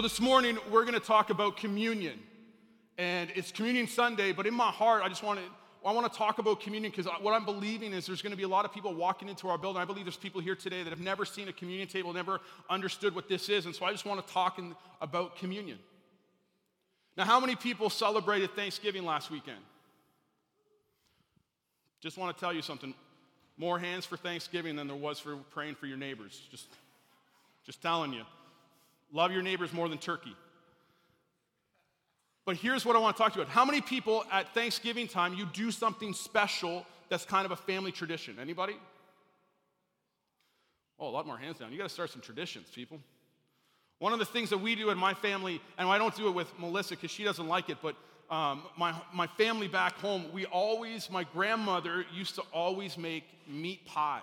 So, 0.00 0.02
this 0.02 0.18
morning 0.18 0.56
we're 0.70 0.86
going 0.86 0.98
to 0.98 1.06
talk 1.06 1.28
about 1.28 1.58
communion. 1.58 2.18
And 2.96 3.28
it's 3.34 3.52
Communion 3.52 3.86
Sunday, 3.86 4.32
but 4.32 4.46
in 4.46 4.54
my 4.54 4.70
heart, 4.70 5.02
I 5.04 5.10
just 5.10 5.22
want 5.22 5.40
to. 5.40 5.44
I 5.84 5.92
want 5.92 6.10
to 6.10 6.18
talk 6.18 6.38
about 6.38 6.62
communion 6.62 6.90
because 6.90 7.04
what 7.20 7.34
I'm 7.34 7.44
believing 7.44 7.92
is 7.92 8.06
there's 8.06 8.22
going 8.22 8.30
to 8.30 8.36
be 8.36 8.44
a 8.44 8.48
lot 8.48 8.64
of 8.64 8.72
people 8.72 8.94
walking 8.94 9.28
into 9.28 9.46
our 9.48 9.58
building. 9.58 9.82
I 9.82 9.84
believe 9.84 10.06
there's 10.06 10.16
people 10.16 10.40
here 10.40 10.54
today 10.54 10.82
that 10.82 10.88
have 10.88 11.02
never 11.02 11.26
seen 11.26 11.48
a 11.48 11.52
communion 11.52 11.86
table, 11.86 12.14
never 12.14 12.40
understood 12.70 13.14
what 13.14 13.28
this 13.28 13.50
is. 13.50 13.66
And 13.66 13.74
so 13.74 13.84
I 13.84 13.92
just 13.92 14.06
want 14.06 14.26
to 14.26 14.32
talk 14.32 14.58
in, 14.58 14.74
about 15.02 15.36
communion. 15.36 15.78
Now, 17.18 17.26
how 17.26 17.38
many 17.38 17.54
people 17.54 17.90
celebrated 17.90 18.56
Thanksgiving 18.56 19.04
last 19.04 19.30
weekend? 19.30 19.60
Just 22.00 22.16
want 22.16 22.34
to 22.34 22.40
tell 22.40 22.54
you 22.54 22.62
something. 22.62 22.94
More 23.58 23.78
hands 23.78 24.06
for 24.06 24.16
Thanksgiving 24.16 24.76
than 24.76 24.86
there 24.86 24.96
was 24.96 25.18
for 25.18 25.36
praying 25.50 25.74
for 25.74 25.84
your 25.84 25.98
neighbors. 25.98 26.40
Just, 26.50 26.68
just 27.66 27.82
telling 27.82 28.14
you. 28.14 28.24
Love 29.12 29.32
your 29.32 29.42
neighbors 29.42 29.72
more 29.72 29.88
than 29.88 29.98
turkey. 29.98 30.34
But 32.46 32.56
here's 32.56 32.84
what 32.84 32.96
I 32.96 32.98
want 32.98 33.16
to 33.16 33.22
talk 33.22 33.32
to 33.32 33.38
you 33.38 33.42
about. 33.42 33.52
How 33.52 33.64
many 33.64 33.80
people 33.80 34.24
at 34.32 34.52
Thanksgiving 34.54 35.06
time 35.06 35.34
you 35.34 35.46
do 35.52 35.70
something 35.70 36.12
special 36.12 36.86
that's 37.08 37.24
kind 37.24 37.44
of 37.44 37.52
a 37.52 37.56
family 37.56 37.92
tradition? 37.92 38.38
Anybody? 38.40 38.76
Oh, 40.98 41.08
a 41.08 41.10
lot 41.10 41.26
more 41.26 41.36
hands 41.36 41.58
down. 41.58 41.72
You 41.72 41.78
got 41.78 41.84
to 41.84 41.90
start 41.94 42.10
some 42.10 42.20
traditions, 42.20 42.68
people. 42.74 42.98
One 43.98 44.12
of 44.12 44.18
the 44.18 44.24
things 44.24 44.50
that 44.50 44.58
we 44.58 44.74
do 44.74 44.90
in 44.90 44.98
my 44.98 45.14
family, 45.14 45.60
and 45.78 45.88
I 45.88 45.98
don't 45.98 46.14
do 46.14 46.28
it 46.28 46.32
with 46.32 46.46
Melissa 46.58 46.94
because 46.96 47.10
she 47.10 47.24
doesn't 47.24 47.46
like 47.46 47.68
it, 47.68 47.78
but 47.82 47.96
um, 48.30 48.62
my, 48.78 48.94
my 49.12 49.26
family 49.26 49.68
back 49.68 49.94
home, 49.94 50.26
we 50.32 50.46
always, 50.46 51.10
my 51.10 51.24
grandmother 51.24 52.04
used 52.14 52.36
to 52.36 52.42
always 52.52 52.96
make 52.96 53.24
meat 53.46 53.84
pie. 53.86 54.20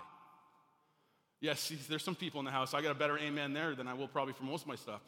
Yes, 1.40 1.72
there's 1.88 2.02
some 2.02 2.16
people 2.16 2.40
in 2.40 2.44
the 2.44 2.50
house. 2.50 2.74
I 2.74 2.82
got 2.82 2.90
a 2.90 2.98
better 2.98 3.18
amen 3.18 3.52
there 3.52 3.74
than 3.74 3.86
I 3.86 3.94
will 3.94 4.08
probably 4.08 4.34
for 4.34 4.44
most 4.44 4.62
of 4.62 4.68
my 4.68 4.76
stuff. 4.76 5.00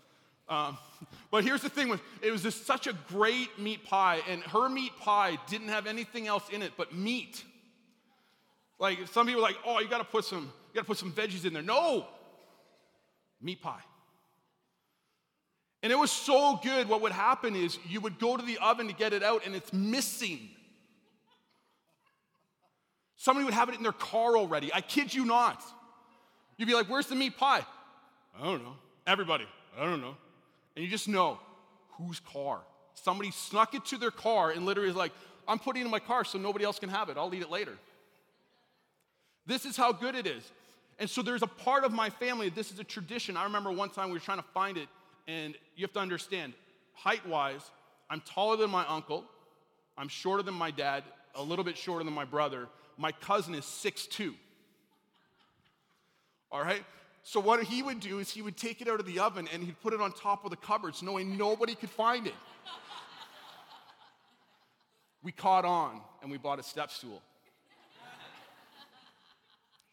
Um, 0.49 0.79
but 1.31 1.45
here's 1.45 1.63
the 1.63 1.69
thing 1.69 1.89
with 1.89 2.01
it 2.23 2.31
was 2.31 2.43
just 2.43 2.67
such 2.67 2.87
a 2.87 2.93
great 3.09 3.59
meat 3.59 3.85
pie, 3.85 4.21
and 4.29 4.43
her 4.45 4.69
meat 4.69 4.93
pie 5.01 5.39
didn't 5.49 5.69
have 5.69 5.87
anything 5.87 6.27
else 6.27 6.49
in 6.51 6.63
it 6.63 6.73
but 6.77 6.95
meat. 6.95 7.45
Like 8.79 9.09
some 9.09 9.27
people 9.27 9.41
are 9.41 9.49
like, 9.49 9.59
oh, 9.65 9.81
you 9.81 9.89
gotta 9.89 10.05
put 10.05 10.25
some, 10.25 10.45
you 10.45 10.75
gotta 10.75 10.87
put 10.87 10.99
some 10.99 11.13
veggies 11.13 11.45
in 11.45 11.53
there. 11.53 11.63
No, 11.63 12.07
meat 13.41 13.61
pie. 13.61 13.83
And 15.83 15.91
it 15.91 15.99
was 15.99 16.11
so 16.11 16.61
good, 16.63 16.89
what 16.89 17.01
would 17.01 17.13
happen 17.13 17.57
is 17.57 17.79
you 17.89 18.01
would 18.03 18.19
go 18.19 18.37
to 18.37 18.45
the 18.45 18.59
oven 18.59 18.87
to 18.89 18.93
get 18.93 19.13
it 19.13 19.23
out, 19.23 19.47
and 19.47 19.55
it's 19.55 19.73
missing. 19.73 20.51
Somebody 23.17 23.45
would 23.45 23.55
have 23.55 23.69
it 23.71 23.77
in 23.77 23.83
their 23.83 23.93
car 23.93 24.37
already. 24.37 24.73
I 24.73 24.83
kid 24.83 25.13
you 25.13 25.25
not. 25.25 25.63
You'd 26.61 26.67
be 26.67 26.75
like, 26.75 26.91
where's 26.91 27.07
the 27.07 27.15
meat 27.15 27.39
pie? 27.39 27.65
I 28.39 28.45
don't 28.45 28.63
know. 28.63 28.75
Everybody, 29.07 29.47
I 29.79 29.85
don't 29.85 30.03
know. 30.03 30.15
And 30.77 30.85
you 30.85 30.91
just 30.91 31.09
know 31.09 31.39
whose 31.93 32.21
car. 32.21 32.61
Somebody 32.93 33.31
snuck 33.31 33.73
it 33.75 33.87
to 33.87 33.97
their 33.97 34.11
car 34.11 34.51
and 34.51 34.67
literally 34.67 34.91
is 34.91 34.95
like, 34.95 35.13
I'm 35.49 35.59
putting 35.59 35.81
it 35.81 35.85
in 35.87 35.91
my 35.91 36.01
car 36.01 36.23
so 36.23 36.39
nobody 36.39 36.67
else 36.67 36.79
can 36.79 36.91
have 36.91 37.09
it. 37.09 37.17
I'll 37.17 37.35
eat 37.35 37.41
it 37.41 37.51
later. 37.51 37.79
This 39.47 39.65
is 39.65 39.75
how 39.75 39.91
good 39.91 40.15
it 40.15 40.27
is. 40.27 40.53
And 40.99 41.09
so 41.09 41.23
there's 41.23 41.41
a 41.41 41.47
part 41.47 41.83
of 41.85 41.93
my 41.93 42.11
family, 42.11 42.51
this 42.51 42.71
is 42.71 42.79
a 42.79 42.85
tradition. 42.85 43.39
I 43.39 43.45
remember 43.45 43.73
one 43.73 43.89
time 43.89 44.09
we 44.09 44.13
were 44.13 44.19
trying 44.19 44.37
to 44.37 44.49
find 44.53 44.77
it, 44.77 44.89
and 45.27 45.55
you 45.77 45.85
have 45.85 45.95
to 45.95 46.01
understand, 46.01 46.53
height 46.93 47.27
wise, 47.27 47.71
I'm 48.11 48.21
taller 48.21 48.59
than 48.59 48.69
my 48.69 48.87
uncle, 48.87 49.25
I'm 49.97 50.09
shorter 50.09 50.43
than 50.43 50.53
my 50.53 50.71
dad, 50.71 51.05
a 51.37 51.43
little 51.43 51.65
bit 51.65 51.79
shorter 51.79 52.05
than 52.05 52.13
my 52.13 52.27
brother. 52.27 52.69
My 52.99 53.13
cousin 53.13 53.55
is 53.55 53.65
6'2. 53.65 54.35
All 56.53 56.63
right? 56.63 56.85
So 57.23 57.39
what 57.39 57.63
he 57.63 57.83
would 57.83 58.01
do 58.01 58.19
is 58.19 58.31
he 58.31 58.43
would 58.43 58.57
take 58.57 58.81
it 58.81 58.89
out 58.89 59.01
of 59.01 59.07
the 59.07 59.19
oven 59.19 59.49
and 59.53 59.63
he'd 59.63 59.81
put 59.81 59.93
it 59.93 60.01
on 60.01 60.13
top 60.13 60.45
of 60.45 60.51
the 60.51 60.57
cupboards 60.57 61.03
knowing 61.03 61.37
nobody 61.37 61.75
could 61.75 61.91
find 61.91 62.27
it. 62.27 62.35
we 65.23 65.33
caught 65.33 65.65
on 65.65 66.01
and 66.23 66.31
we 66.31 66.39
bought 66.39 66.59
a 66.59 66.63
step 66.63 66.91
stool. 66.91 67.23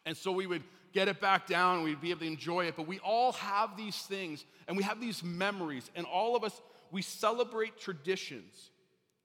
And 0.06 0.16
so 0.16 0.32
we 0.32 0.46
would 0.46 0.62
get 0.94 1.06
it 1.08 1.20
back 1.20 1.46
down 1.46 1.76
and 1.76 1.84
we'd 1.84 2.00
be 2.00 2.10
able 2.10 2.20
to 2.20 2.26
enjoy 2.26 2.64
it. 2.64 2.76
But 2.76 2.86
we 2.86 2.98
all 3.00 3.32
have 3.32 3.76
these 3.76 3.96
things 3.96 4.44
and 4.66 4.76
we 4.76 4.82
have 4.82 5.00
these 5.00 5.22
memories, 5.22 5.90
and 5.94 6.06
all 6.06 6.36
of 6.36 6.44
us, 6.44 6.60
we 6.90 7.02
celebrate 7.02 7.78
traditions 7.78 8.70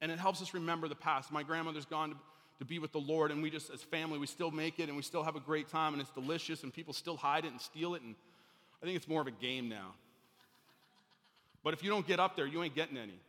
and 0.01 0.11
it 0.11 0.19
helps 0.19 0.41
us 0.41 0.53
remember 0.53 0.89
the 0.89 0.95
past. 0.95 1.31
My 1.31 1.43
grandmother's 1.43 1.85
gone 1.85 2.16
to 2.59 2.66
be 2.66 2.80
with 2.80 2.91
the 2.91 3.00
Lord, 3.00 3.31
and 3.31 3.41
we 3.41 3.50
just, 3.50 3.69
as 3.72 3.81
family, 3.81 4.18
we 4.19 4.28
still 4.28 4.52
make 4.52 4.80
it 4.80 4.88
and 4.88 4.96
we 4.96 5.02
still 5.02 5.24
have 5.24 5.36
a 5.36 5.40
great 5.40 5.69
time, 5.69 5.94
and 5.94 6.02
it's 6.02 6.12
delicious, 6.12 6.64
and 6.64 6.74
people 6.74 6.94
still 6.94 7.18
hide 7.18 7.46
it 7.46 7.52
and 7.52 7.59
steal 7.59 7.96
it, 7.96 8.02
and 8.02 8.16
I 8.81 8.86
think 8.86 8.96
it's 8.96 9.08
more 9.08 9.22
of 9.22 9.28
a 9.28 9.31
game 9.31 9.69
now. 9.69 9.94
But 11.64 11.74
if 11.74 11.84
you 11.84 11.90
don't 11.90 12.06
get 12.06 12.19
up 12.19 12.36
there, 12.36 12.46
you 12.46 12.62
ain't 12.62 12.75
getting 12.75 12.97
any. 12.97 13.19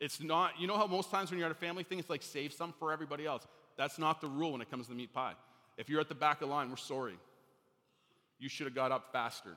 It's 0.00 0.20
not, 0.20 0.60
you 0.60 0.66
know 0.66 0.76
how 0.76 0.86
most 0.86 1.10
times 1.10 1.30
when 1.30 1.38
you're 1.38 1.46
at 1.46 1.52
a 1.52 1.58
family 1.58 1.82
thing, 1.82 1.98
it's 1.98 2.10
like 2.10 2.22
save 2.22 2.52
some 2.52 2.74
for 2.78 2.92
everybody 2.92 3.26
else. 3.26 3.46
That's 3.76 3.98
not 3.98 4.20
the 4.20 4.28
rule 4.28 4.52
when 4.52 4.60
it 4.60 4.70
comes 4.70 4.86
to 4.86 4.90
the 4.90 4.96
meat 4.96 5.14
pie. 5.14 5.34
If 5.76 5.88
you're 5.88 6.00
at 6.00 6.08
the 6.08 6.14
back 6.14 6.42
of 6.42 6.48
the 6.48 6.54
line, 6.54 6.70
we're 6.70 6.76
sorry. 6.76 7.14
You 8.38 8.48
should 8.48 8.66
have 8.66 8.74
got 8.74 8.92
up 8.92 9.12
faster. 9.12 9.56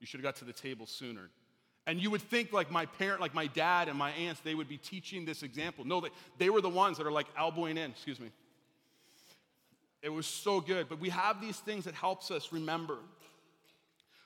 You 0.00 0.06
should 0.06 0.18
have 0.18 0.24
got 0.24 0.36
to 0.36 0.44
the 0.44 0.52
table 0.52 0.86
sooner. 0.86 1.28
And 1.86 2.00
you 2.00 2.10
would 2.10 2.22
think 2.22 2.52
like 2.52 2.70
my 2.70 2.86
parent, 2.86 3.20
like 3.20 3.34
my 3.34 3.46
dad 3.46 3.88
and 3.88 3.98
my 3.98 4.10
aunts, 4.10 4.40
they 4.42 4.54
would 4.54 4.68
be 4.68 4.76
teaching 4.76 5.24
this 5.24 5.42
example. 5.42 5.84
No, 5.84 6.00
they, 6.00 6.10
they 6.38 6.50
were 6.50 6.60
the 6.60 6.68
ones 6.68 6.98
that 6.98 7.06
are 7.06 7.12
like 7.12 7.26
elbowing 7.36 7.76
in, 7.76 7.90
excuse 7.90 8.20
me. 8.20 8.30
It 10.02 10.10
was 10.10 10.26
so 10.26 10.60
good. 10.60 10.88
But 10.88 11.00
we 11.00 11.10
have 11.10 11.40
these 11.40 11.56
things 11.56 11.84
that 11.84 11.94
helps 11.94 12.30
us 12.30 12.52
remember. 12.52 12.98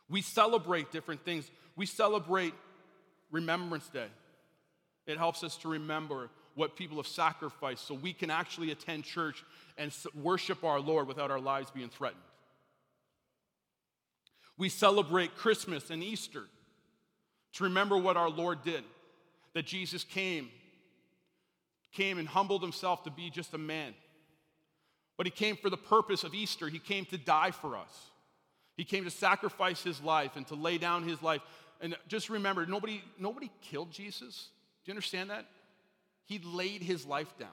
We 0.08 0.20
celebrate 0.20 0.92
different 0.92 1.24
things. 1.24 1.50
We 1.76 1.86
celebrate 1.86 2.54
Remembrance 3.30 3.88
Day. 3.88 4.06
It 5.06 5.18
helps 5.18 5.42
us 5.42 5.56
to 5.58 5.68
remember 5.68 6.30
what 6.54 6.76
people 6.76 6.98
have 6.98 7.06
sacrificed 7.06 7.86
so 7.86 7.94
we 7.94 8.12
can 8.12 8.30
actually 8.30 8.70
attend 8.70 9.04
church 9.04 9.44
and 9.76 9.92
worship 10.14 10.62
our 10.62 10.80
Lord 10.80 11.08
without 11.08 11.30
our 11.30 11.40
lives 11.40 11.70
being 11.70 11.88
threatened. 11.88 12.22
We 14.56 14.68
celebrate 14.68 15.34
Christmas 15.34 15.90
and 15.90 16.02
Easter 16.02 16.44
to 17.54 17.64
remember 17.64 17.96
what 17.96 18.16
our 18.16 18.30
Lord 18.30 18.62
did, 18.62 18.84
that 19.54 19.66
Jesus 19.66 20.04
came, 20.04 20.50
came 21.92 22.18
and 22.18 22.28
humbled 22.28 22.62
himself 22.62 23.04
to 23.04 23.10
be 23.10 23.30
just 23.30 23.54
a 23.54 23.58
man. 23.58 23.94
But 25.16 25.26
he 25.26 25.30
came 25.30 25.56
for 25.56 25.70
the 25.70 25.76
purpose 25.76 26.24
of 26.24 26.34
Easter. 26.34 26.68
He 26.68 26.80
came 26.80 27.04
to 27.06 27.18
die 27.18 27.52
for 27.52 27.76
us. 27.76 28.10
He 28.76 28.84
came 28.84 29.04
to 29.04 29.10
sacrifice 29.10 29.82
his 29.82 30.02
life 30.02 30.32
and 30.34 30.46
to 30.48 30.56
lay 30.56 30.78
down 30.78 31.04
his 31.04 31.22
life. 31.22 31.40
And 31.80 31.96
just 32.08 32.28
remember, 32.28 32.66
nobody, 32.66 33.02
nobody 33.18 33.50
killed 33.62 33.92
Jesus. 33.92 34.48
Do 34.84 34.90
you 34.90 34.92
understand 34.92 35.30
that? 35.30 35.46
He 36.26 36.40
laid 36.40 36.82
his 36.82 37.06
life 37.06 37.32
down. 37.38 37.48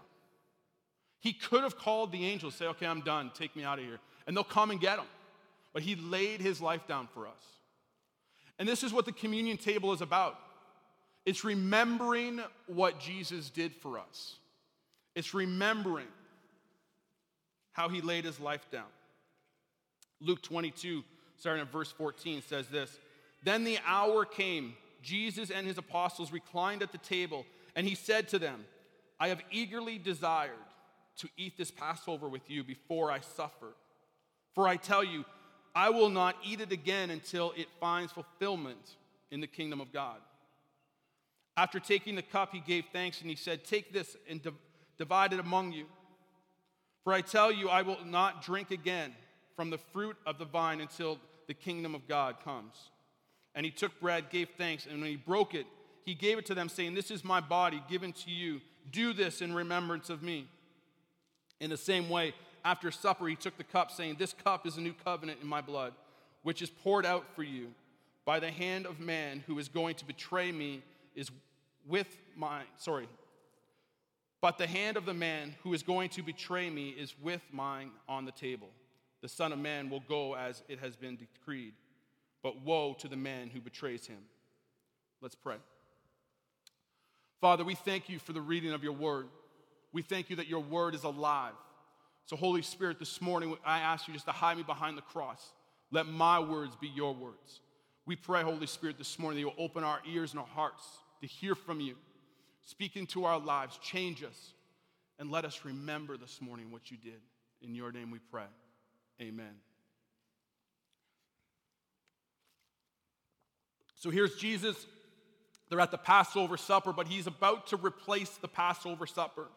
He 1.19 1.33
could 1.33 1.61
have 1.61 1.77
called 1.77 2.11
the 2.11 2.25
angels, 2.25 2.55
say, 2.55 2.65
okay, 2.65 2.87
I'm 2.87 3.01
done, 3.01 3.29
take 3.35 3.55
me 3.55 3.63
out 3.63 3.77
of 3.77 3.85
here. 3.85 3.99
And 4.25 4.35
they'll 4.35 4.43
come 4.43 4.71
and 4.71 4.79
get 4.79 4.97
him. 4.97 5.05
But 5.71 5.83
he 5.83 5.95
laid 5.95 6.41
his 6.41 6.59
life 6.59 6.87
down 6.87 7.07
for 7.13 7.27
us. 7.27 7.60
And 8.61 8.69
this 8.69 8.83
is 8.83 8.93
what 8.93 9.05
the 9.05 9.11
communion 9.11 9.57
table 9.57 9.91
is 9.91 10.01
about 10.01 10.37
it's 11.25 11.43
remembering 11.43 12.41
what 12.67 12.99
Jesus 12.99 13.49
did 13.49 13.73
for 13.73 13.97
us, 13.97 14.35
it's 15.15 15.33
remembering 15.33 16.05
how 17.71 17.89
he 17.89 18.01
laid 18.01 18.23
his 18.23 18.39
life 18.39 18.69
down. 18.71 18.85
Luke 20.19 20.43
22, 20.43 21.03
starting 21.37 21.63
at 21.63 21.71
verse 21.71 21.91
14, 21.91 22.43
says 22.43 22.67
this 22.67 22.99
Then 23.43 23.63
the 23.63 23.79
hour 23.83 24.25
came, 24.25 24.75
Jesus 25.01 25.49
and 25.49 25.65
his 25.65 25.79
apostles 25.79 26.31
reclined 26.31 26.83
at 26.83 26.91
the 26.91 26.99
table, 26.99 27.47
and 27.75 27.87
he 27.87 27.95
said 27.95 28.27
to 28.27 28.37
them, 28.37 28.63
I 29.19 29.29
have 29.29 29.41
eagerly 29.49 29.97
desired 29.97 30.51
to 31.17 31.29
eat 31.35 31.57
this 31.57 31.71
Passover 31.71 32.29
with 32.29 32.47
you 32.47 32.63
before 32.63 33.09
I 33.09 33.21
suffer. 33.21 33.73
For 34.53 34.67
I 34.67 34.75
tell 34.75 35.03
you, 35.03 35.25
I 35.73 35.89
will 35.89 36.09
not 36.09 36.35
eat 36.43 36.61
it 36.61 36.71
again 36.71 37.09
until 37.09 37.53
it 37.55 37.67
finds 37.79 38.11
fulfillment 38.11 38.95
in 39.31 39.39
the 39.41 39.47
kingdom 39.47 39.79
of 39.79 39.93
God. 39.93 40.17
After 41.57 41.79
taking 41.79 42.15
the 42.15 42.21
cup, 42.21 42.53
he 42.53 42.59
gave 42.59 42.85
thanks 42.91 43.21
and 43.21 43.29
he 43.29 43.35
said, 43.35 43.63
Take 43.63 43.93
this 43.93 44.15
and 44.29 44.41
divide 44.97 45.33
it 45.33 45.39
among 45.39 45.71
you. 45.71 45.85
For 47.03 47.13
I 47.13 47.21
tell 47.21 47.51
you, 47.51 47.69
I 47.69 47.81
will 47.81 48.03
not 48.05 48.43
drink 48.43 48.71
again 48.71 49.13
from 49.55 49.69
the 49.69 49.77
fruit 49.77 50.15
of 50.25 50.37
the 50.37 50.45
vine 50.45 50.81
until 50.81 51.19
the 51.47 51.53
kingdom 51.53 51.95
of 51.95 52.07
God 52.07 52.37
comes. 52.43 52.75
And 53.55 53.65
he 53.65 53.71
took 53.71 53.99
bread, 53.99 54.29
gave 54.29 54.49
thanks, 54.57 54.85
and 54.85 55.01
when 55.01 55.09
he 55.09 55.17
broke 55.17 55.53
it, 55.53 55.65
he 56.05 56.13
gave 56.13 56.37
it 56.37 56.45
to 56.47 56.55
them, 56.55 56.69
saying, 56.69 56.93
This 56.93 57.11
is 57.11 57.23
my 57.23 57.39
body 57.41 57.83
given 57.89 58.13
to 58.13 58.31
you. 58.31 58.61
Do 58.91 59.13
this 59.13 59.41
in 59.41 59.53
remembrance 59.53 60.09
of 60.09 60.23
me. 60.23 60.47
In 61.59 61.69
the 61.69 61.77
same 61.77 62.09
way, 62.09 62.33
after 62.63 62.91
supper, 62.91 63.27
he 63.27 63.35
took 63.35 63.57
the 63.57 63.63
cup, 63.63 63.91
saying, 63.91 64.15
This 64.19 64.33
cup 64.33 64.65
is 64.65 64.77
a 64.77 64.81
new 64.81 64.93
covenant 65.05 65.39
in 65.41 65.47
my 65.47 65.61
blood, 65.61 65.93
which 66.43 66.61
is 66.61 66.69
poured 66.69 67.05
out 67.05 67.25
for 67.35 67.43
you 67.43 67.67
by 68.25 68.39
the 68.39 68.51
hand 68.51 68.85
of 68.85 68.99
man 68.99 69.43
who 69.47 69.57
is 69.59 69.67
going 69.67 69.95
to 69.95 70.05
betray 70.05 70.51
me 70.51 70.81
is 71.15 71.29
with 71.87 72.17
mine. 72.35 72.65
Sorry. 72.77 73.07
But 74.41 74.57
the 74.57 74.67
hand 74.67 74.97
of 74.97 75.05
the 75.05 75.13
man 75.13 75.55
who 75.63 75.73
is 75.73 75.83
going 75.83 76.09
to 76.09 76.23
betray 76.23 76.69
me 76.69 76.89
is 76.89 77.13
with 77.21 77.41
mine 77.51 77.91
on 78.09 78.25
the 78.25 78.31
table. 78.31 78.69
The 79.21 79.27
Son 79.27 79.51
of 79.51 79.59
Man 79.59 79.89
will 79.89 80.03
go 80.09 80.35
as 80.35 80.63
it 80.67 80.79
has 80.79 80.95
been 80.95 81.15
decreed. 81.15 81.73
But 82.41 82.61
woe 82.61 82.95
to 82.99 83.07
the 83.07 83.15
man 83.15 83.51
who 83.53 83.61
betrays 83.61 84.07
him. 84.07 84.17
Let's 85.21 85.35
pray. 85.35 85.57
Father, 87.39 87.63
we 87.63 87.75
thank 87.75 88.09
you 88.09 88.17
for 88.17 88.33
the 88.33 88.41
reading 88.41 88.71
of 88.71 88.83
your 88.83 88.93
word. 88.93 89.27
We 89.93 90.01
thank 90.01 90.29
you 90.31 90.37
that 90.37 90.47
your 90.47 90.61
word 90.61 90.95
is 90.95 91.03
alive. 91.03 91.53
So, 92.25 92.35
Holy 92.35 92.61
Spirit, 92.61 92.99
this 92.99 93.21
morning 93.21 93.55
I 93.65 93.79
ask 93.79 94.07
you 94.07 94.13
just 94.13 94.25
to 94.25 94.31
hide 94.31 94.57
me 94.57 94.63
behind 94.63 94.97
the 94.97 95.01
cross. 95.01 95.51
Let 95.91 96.07
my 96.07 96.39
words 96.39 96.75
be 96.79 96.87
your 96.87 97.13
words. 97.13 97.59
We 98.05 98.15
pray, 98.15 98.41
Holy 98.41 98.67
Spirit, 98.67 98.97
this 98.97 99.19
morning 99.19 99.37
that 99.37 99.41
you'll 99.41 99.63
open 99.63 99.83
our 99.83 99.99
ears 100.09 100.31
and 100.31 100.39
our 100.39 100.47
hearts 100.47 100.83
to 101.21 101.27
hear 101.27 101.55
from 101.55 101.79
you. 101.79 101.95
Speak 102.65 102.95
into 102.95 103.25
our 103.25 103.39
lives, 103.39 103.77
change 103.81 104.23
us, 104.23 104.53
and 105.19 105.29
let 105.29 105.45
us 105.45 105.61
remember 105.65 106.17
this 106.17 106.41
morning 106.41 106.71
what 106.71 106.89
you 106.89 106.97
did. 106.97 107.21
In 107.61 107.75
your 107.75 107.91
name 107.91 108.11
we 108.11 108.19
pray. 108.31 108.45
Amen. 109.21 109.53
So 113.95 114.09
here's 114.09 114.35
Jesus. 114.35 114.87
They're 115.69 115.79
at 115.79 115.91
the 115.91 115.97
Passover 115.97 116.57
supper, 116.57 116.91
but 116.91 117.07
he's 117.07 117.27
about 117.27 117.67
to 117.67 117.77
replace 117.77 118.31
the 118.31 118.47
Passover 118.47 119.05
supper. 119.05 119.47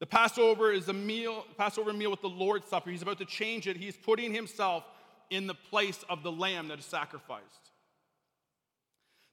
The 0.00 0.06
Passover 0.06 0.72
is 0.72 0.88
a 0.88 0.94
meal, 0.94 1.44
Passover 1.58 1.92
meal 1.92 2.10
with 2.10 2.22
the 2.22 2.28
Lord's 2.28 2.66
Supper. 2.66 2.90
He's 2.90 3.02
about 3.02 3.18
to 3.18 3.26
change 3.26 3.68
it. 3.68 3.76
He's 3.76 3.96
putting 3.96 4.32
himself 4.32 4.82
in 5.28 5.46
the 5.46 5.54
place 5.54 6.02
of 6.08 6.22
the 6.22 6.32
lamb 6.32 6.68
that 6.68 6.78
is 6.78 6.86
sacrificed. 6.86 7.44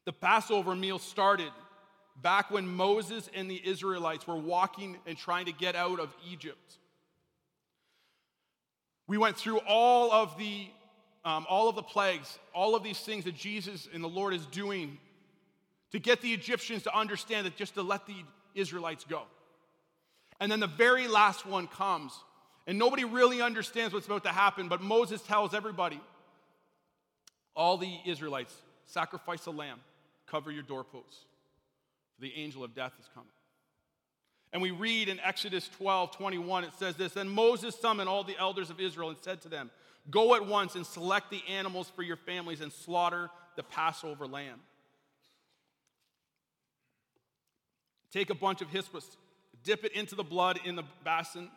The 0.04 0.12
Passover 0.12 0.76
meal 0.76 0.98
started 0.98 1.50
back 2.22 2.50
when 2.50 2.66
Moses 2.68 3.30
and 3.34 3.50
the 3.50 3.60
Israelites 3.66 4.26
were 4.26 4.36
walking 4.36 4.98
and 5.06 5.16
trying 5.16 5.46
to 5.46 5.52
get 5.52 5.74
out 5.74 6.00
of 6.00 6.14
Egypt. 6.30 6.78
We 9.06 9.16
went 9.16 9.36
through 9.36 9.58
all 9.66 10.12
of 10.12 10.36
the 10.38 10.68
um, 11.24 11.46
all 11.48 11.68
of 11.68 11.74
the 11.74 11.82
plagues, 11.82 12.38
all 12.54 12.74
of 12.74 12.82
these 12.82 13.00
things 13.00 13.24
that 13.24 13.34
Jesus 13.34 13.88
and 13.92 14.02
the 14.02 14.08
Lord 14.08 14.32
is 14.32 14.46
doing 14.46 14.98
to 15.90 15.98
get 15.98 16.20
the 16.22 16.32
Egyptians 16.32 16.84
to 16.84 16.96
understand 16.96 17.44
that 17.46 17.56
just 17.56 17.74
to 17.74 17.82
let 17.82 18.06
the 18.06 18.14
Israelites 18.54 19.04
go. 19.04 19.22
And 20.40 20.50
then 20.50 20.60
the 20.60 20.66
very 20.66 21.08
last 21.08 21.46
one 21.46 21.66
comes, 21.66 22.12
and 22.66 22.78
nobody 22.78 23.04
really 23.04 23.42
understands 23.42 23.92
what's 23.92 24.06
about 24.06 24.24
to 24.24 24.30
happen, 24.30 24.68
but 24.68 24.80
Moses 24.80 25.20
tells 25.22 25.54
everybody, 25.54 26.00
all 27.56 27.76
the 27.76 27.98
Israelites, 28.06 28.54
sacrifice 28.86 29.46
a 29.46 29.50
lamb, 29.50 29.80
cover 30.26 30.52
your 30.52 30.62
doorposts, 30.62 31.24
for 32.14 32.22
the 32.22 32.32
angel 32.36 32.62
of 32.62 32.74
death 32.74 32.92
is 33.00 33.08
coming. 33.14 33.30
And 34.52 34.62
we 34.62 34.70
read 34.70 35.08
in 35.08 35.20
Exodus 35.20 35.68
12 35.76 36.12
21, 36.12 36.64
it 36.64 36.70
says 36.78 36.96
this 36.96 37.12
Then 37.12 37.28
Moses 37.28 37.74
summoned 37.74 38.08
all 38.08 38.24
the 38.24 38.38
elders 38.38 38.70
of 38.70 38.80
Israel 38.80 39.10
and 39.10 39.18
said 39.20 39.42
to 39.42 39.48
them, 39.48 39.70
Go 40.10 40.34
at 40.34 40.46
once 40.46 40.74
and 40.74 40.86
select 40.86 41.30
the 41.30 41.42
animals 41.48 41.90
for 41.94 42.02
your 42.02 42.16
families 42.16 42.60
and 42.60 42.72
slaughter 42.72 43.28
the 43.56 43.62
Passover 43.62 44.26
lamb. 44.26 44.60
Take 48.10 48.30
a 48.30 48.34
bunch 48.34 48.62
of 48.62 48.70
hyssop, 48.70 49.02
dip 49.64 49.84
it 49.84 49.92
into 49.92 50.14
the 50.14 50.24
blood 50.24 50.60
in 50.64 50.76
the 50.76 50.84
basin, 51.04 51.50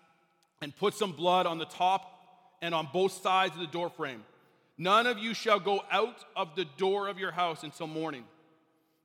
and 0.62 0.75
put 0.75 0.94
some 0.94 1.12
blood 1.12 1.45
on 1.45 1.57
the 1.57 1.65
top 1.65 2.19
and 2.62 2.75
on 2.75 2.88
both 2.94 3.12
sides 3.12 3.56
of 3.56 3.62
the 3.62 3.68
doorframe. 3.68 4.24
None 4.77 5.07
of 5.07 5.18
you 5.18 5.33
shall 5.33 5.59
go 5.59 5.81
out 5.92 6.24
of 6.36 6.56
the 6.56 6.65
door 6.77 7.07
of 7.07 7.19
your 7.19 7.31
house 7.31 7.63
until 7.63 7.88
morning. 7.88 8.24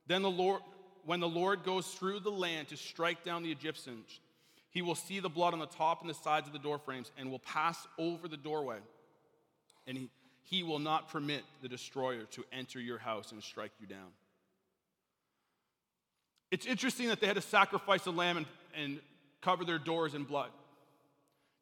Then 0.07 0.21
the 0.21 0.29
Lord, 0.29 0.61
when 1.05 1.19
the 1.19 1.27
Lord 1.27 1.63
goes 1.63 1.87
through 1.87 2.21
the 2.21 2.31
land 2.31 2.69
to 2.69 2.77
strike 2.77 3.23
down 3.23 3.43
the 3.43 3.51
Egyptians, 3.51 4.19
he 4.69 4.81
will 4.81 4.95
see 4.95 5.19
the 5.19 5.29
blood 5.29 5.53
on 5.53 5.59
the 5.59 5.65
top 5.65 6.01
and 6.01 6.09
the 6.09 6.13
sides 6.13 6.47
of 6.47 6.53
the 6.53 6.59
doorframes 6.59 7.11
and 7.17 7.31
will 7.31 7.39
pass 7.39 7.87
over 7.97 8.27
the 8.27 8.37
doorway. 8.37 8.77
And 9.87 9.97
he, 9.97 10.09
he 10.43 10.63
will 10.63 10.79
not 10.79 11.09
permit 11.09 11.43
the 11.61 11.67
destroyer 11.67 12.23
to 12.31 12.43
enter 12.51 12.79
your 12.79 12.99
house 12.99 13.31
and 13.31 13.41
strike 13.41 13.71
you 13.79 13.87
down. 13.87 14.09
It's 16.51 16.65
interesting 16.65 17.09
that 17.09 17.19
they 17.19 17.27
had 17.27 17.35
to 17.35 17.41
sacrifice 17.41 18.05
a 18.05 18.11
lamb 18.11 18.37
and, 18.37 18.45
and 18.75 18.99
cover 19.41 19.65
their 19.65 19.79
doors 19.79 20.13
in 20.13 20.23
blood. 20.23 20.49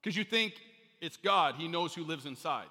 Because 0.01 0.15
you 0.15 0.23
think 0.23 0.53
it's 1.01 1.17
God, 1.17 1.55
He 1.55 1.67
knows 1.67 1.93
who 1.93 2.03
lives 2.03 2.25
inside. 2.25 2.67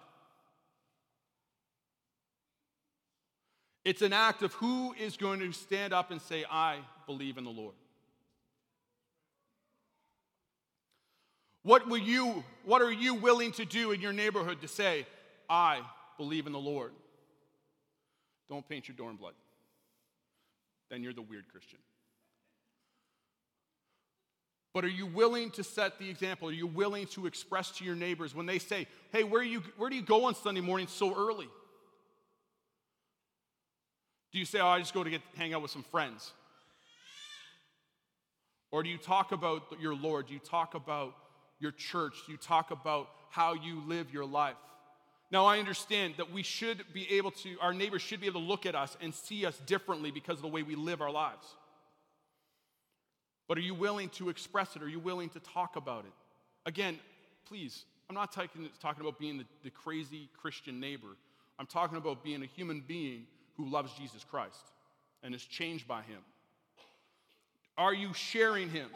It's 3.84 4.00
an 4.00 4.12
act 4.12 4.43
of 4.43 4.52
who 4.55 4.94
is 4.94 5.16
going 5.16 5.40
to 5.40 5.52
stand 5.52 5.93
up 5.93 6.11
and 6.11 6.20
say, 6.20 6.44
I 6.50 6.78
believe 7.06 7.37
in 7.37 7.44
the 7.44 7.50
Lord. 7.50 7.75
What, 11.62 11.88
will 11.88 11.99
you, 11.99 12.44
what 12.64 12.82
are 12.82 12.93
you 12.93 13.14
willing 13.14 13.52
to 13.52 13.64
do 13.64 13.93
in 13.93 14.00
your 14.00 14.12
neighborhood 14.12 14.60
to 14.62 14.69
say, 14.69 15.06
I 15.49 15.81
believe 16.17 16.46
in 16.46 16.52
the 16.52 16.58
Lord? 16.58 16.93
Don't 18.49 18.67
paint 18.69 18.87
your 18.88 18.96
door 18.96 19.10
in 19.10 19.17
blood. 19.17 19.34
Then 20.90 21.02
you're 21.02 21.14
the 21.14 21.22
weird 21.22 21.49
Christian. 21.50 21.78
But 24.75 24.85
are 24.85 24.88
you 24.88 25.06
willing 25.06 25.50
to 25.53 25.62
set 25.62 26.00
the 26.00 26.11
example? 26.11 26.49
Are 26.49 26.53
you 26.53 26.67
willing 26.67 27.06
to 27.09 27.26
express 27.26 27.71
to 27.79 27.85
your 27.85 27.94
neighbors 27.94 28.35
when 28.35 28.44
they 28.44 28.59
say, 28.59 28.88
hey, 29.12 29.23
where, 29.23 29.43
you, 29.43 29.62
where 29.76 29.88
do 29.88 29.94
you 29.94 30.03
go 30.03 30.25
on 30.25 30.35
Sunday 30.35 30.61
morning 30.61 30.88
so 30.88 31.15
early? 31.17 31.49
Do 34.32 34.41
you 34.41 34.44
say, 34.44 34.59
oh, 34.59 34.67
I 34.67 34.81
just 34.81 34.93
go 34.93 35.05
to 35.05 35.11
get, 35.11 35.23
hang 35.37 35.55
out 35.55 35.62
with 35.62 35.71
some 35.71 35.85
friends? 35.85 36.32
Or 38.73 38.82
do 38.82 38.88
you 38.88 38.99
talk 38.99 39.31
about 39.31 39.62
your 39.81 39.94
Lord? 39.94 40.26
Do 40.26 40.35
you 40.35 40.41
talk 40.41 40.75
about 40.75 41.15
your 41.61 41.70
church? 41.70 42.15
Do 42.27 42.32
you 42.32 42.38
talk 42.38 42.73
about 42.73 43.09
how 43.31 43.55
you 43.55 43.81
live 43.87 44.12
your 44.12 44.25
life? 44.25 44.56
Now, 45.31 45.47
I 45.47 45.61
understand 45.61 46.15
that 46.17 46.32
we 46.32 46.43
should 46.43 46.85
be 46.93 47.09
able 47.12 47.31
to, 47.31 47.56
our 47.61 47.73
neighbors 47.73 48.03
should 48.03 48.20
be 48.20 48.27
able 48.27 48.41
to 48.41 48.47
look 48.47 48.67
at 48.67 48.75
us 48.75 48.96
and 49.01 49.15
see 49.15 49.46
us 49.46 49.56
differently 49.67 50.10
because 50.10 50.39
of 50.39 50.43
the 50.43 50.48
way 50.48 50.65
we 50.65 50.75
live 50.75 51.01
our 51.01 51.13
lives. 51.13 51.46
But 53.46 53.58
are 53.58 53.63
you 53.63 53.74
willing 53.74 54.08
to 54.10 54.29
express 54.29 54.77
it? 54.77 54.82
Are 54.82 54.89
you 54.89 55.01
willing 55.01 55.29
to 55.31 55.41
talk 55.41 55.77
about 55.77 56.05
it? 56.05 56.13
Again, 56.67 56.98
please, 57.46 57.84
I'm 58.08 58.15
not 58.15 58.32
talking, 58.32 58.69
talking 58.81 59.03
about 59.03 59.19
being 59.19 59.39
the, 59.39 59.44
the 59.63 59.70
crazy 59.70 60.29
Christian 60.36 60.81
neighbor. 60.81 61.17
I'm 61.58 61.67
talking 61.67 61.98
about 61.98 62.24
being 62.24 62.43
a 62.43 62.46
human 62.46 62.82
being 62.86 63.27
who 63.56 63.69
loves 63.69 63.93
Jesus 63.93 64.24
Christ 64.24 64.72
and 65.22 65.34
is 65.34 65.44
changed 65.44 65.86
by 65.86 66.03
him. 66.03 66.20
Are 67.77 67.94
you 67.94 68.15
sharing 68.15 68.70
him? 68.70 68.89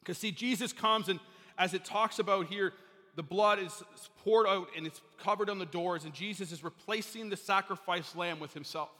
Because, 0.00 0.18
see, 0.18 0.32
Jesus 0.32 0.72
comes 0.72 1.08
and 1.08 1.18
as 1.58 1.74
it 1.74 1.84
talks 1.84 2.18
about 2.18 2.46
here, 2.46 2.72
the 3.16 3.22
blood 3.22 3.58
is 3.58 3.82
poured 4.22 4.46
out 4.46 4.68
and 4.76 4.86
it's 4.86 5.00
covered 5.18 5.48
on 5.48 5.58
the 5.58 5.66
doors, 5.66 6.04
and 6.04 6.12
Jesus 6.12 6.52
is 6.52 6.62
replacing 6.62 7.30
the 7.30 7.36
sacrificed 7.36 8.14
lamb 8.14 8.38
with 8.38 8.52
himself. 8.52 8.90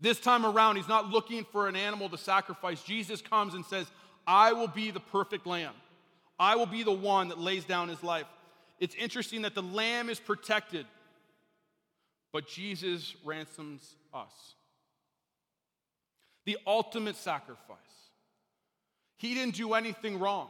This 0.00 0.18
time 0.18 0.46
around, 0.46 0.76
he's 0.76 0.88
not 0.88 1.10
looking 1.10 1.44
for 1.44 1.68
an 1.68 1.76
animal 1.76 2.08
to 2.08 2.18
sacrifice. 2.18 2.82
Jesus 2.82 3.20
comes 3.20 3.54
and 3.54 3.64
says, 3.66 3.86
I 4.26 4.52
will 4.52 4.68
be 4.68 4.90
the 4.90 5.00
perfect 5.00 5.46
lamb. 5.46 5.74
I 6.38 6.56
will 6.56 6.66
be 6.66 6.82
the 6.82 6.92
one 6.92 7.28
that 7.28 7.38
lays 7.38 7.64
down 7.64 7.88
his 7.88 8.02
life. 8.02 8.26
It's 8.78 8.94
interesting 8.94 9.42
that 9.42 9.54
the 9.54 9.62
lamb 9.62 10.08
is 10.08 10.18
protected, 10.18 10.86
but 12.32 12.48
Jesus 12.48 13.14
ransoms 13.24 13.94
us. 14.14 14.32
The 16.46 16.56
ultimate 16.66 17.16
sacrifice. 17.16 17.76
He 19.18 19.34
didn't 19.34 19.54
do 19.54 19.74
anything 19.74 20.18
wrong. 20.18 20.48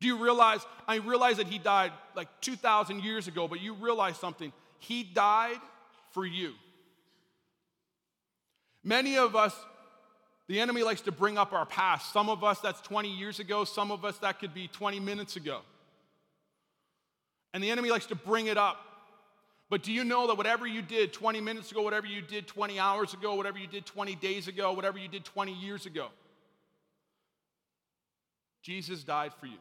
Do 0.00 0.06
you 0.06 0.22
realize? 0.22 0.60
I 0.86 0.96
realize 0.96 1.38
that 1.38 1.46
he 1.46 1.58
died 1.58 1.92
like 2.14 2.28
2,000 2.42 3.02
years 3.02 3.28
ago, 3.28 3.48
but 3.48 3.62
you 3.62 3.72
realize 3.72 4.18
something. 4.18 4.52
He 4.78 5.02
died 5.02 5.58
for 6.10 6.26
you. 6.26 6.52
Many 8.88 9.18
of 9.18 9.36
us, 9.36 9.54
the 10.46 10.60
enemy 10.60 10.82
likes 10.82 11.02
to 11.02 11.12
bring 11.12 11.36
up 11.36 11.52
our 11.52 11.66
past. 11.66 12.10
Some 12.10 12.30
of 12.30 12.42
us, 12.42 12.58
that's 12.60 12.80
20 12.80 13.10
years 13.10 13.38
ago. 13.38 13.64
Some 13.64 13.92
of 13.92 14.02
us, 14.02 14.16
that 14.18 14.38
could 14.40 14.54
be 14.54 14.66
20 14.66 14.98
minutes 14.98 15.36
ago. 15.36 15.60
And 17.52 17.62
the 17.62 17.70
enemy 17.70 17.90
likes 17.90 18.06
to 18.06 18.14
bring 18.14 18.46
it 18.46 18.56
up. 18.56 18.78
But 19.68 19.82
do 19.82 19.92
you 19.92 20.04
know 20.04 20.26
that 20.28 20.38
whatever 20.38 20.66
you 20.66 20.80
did 20.80 21.12
20 21.12 21.42
minutes 21.42 21.70
ago, 21.70 21.82
whatever 21.82 22.06
you 22.06 22.22
did 22.22 22.46
20 22.46 22.78
hours 22.78 23.12
ago, 23.12 23.34
whatever 23.34 23.58
you 23.58 23.66
did 23.66 23.84
20 23.84 24.14
days 24.14 24.48
ago, 24.48 24.72
whatever 24.72 24.98
you 24.98 25.08
did 25.08 25.22
20 25.26 25.52
years 25.52 25.84
ago, 25.84 26.08
Jesus 28.62 29.04
died 29.04 29.34
for 29.38 29.48
you. 29.48 29.58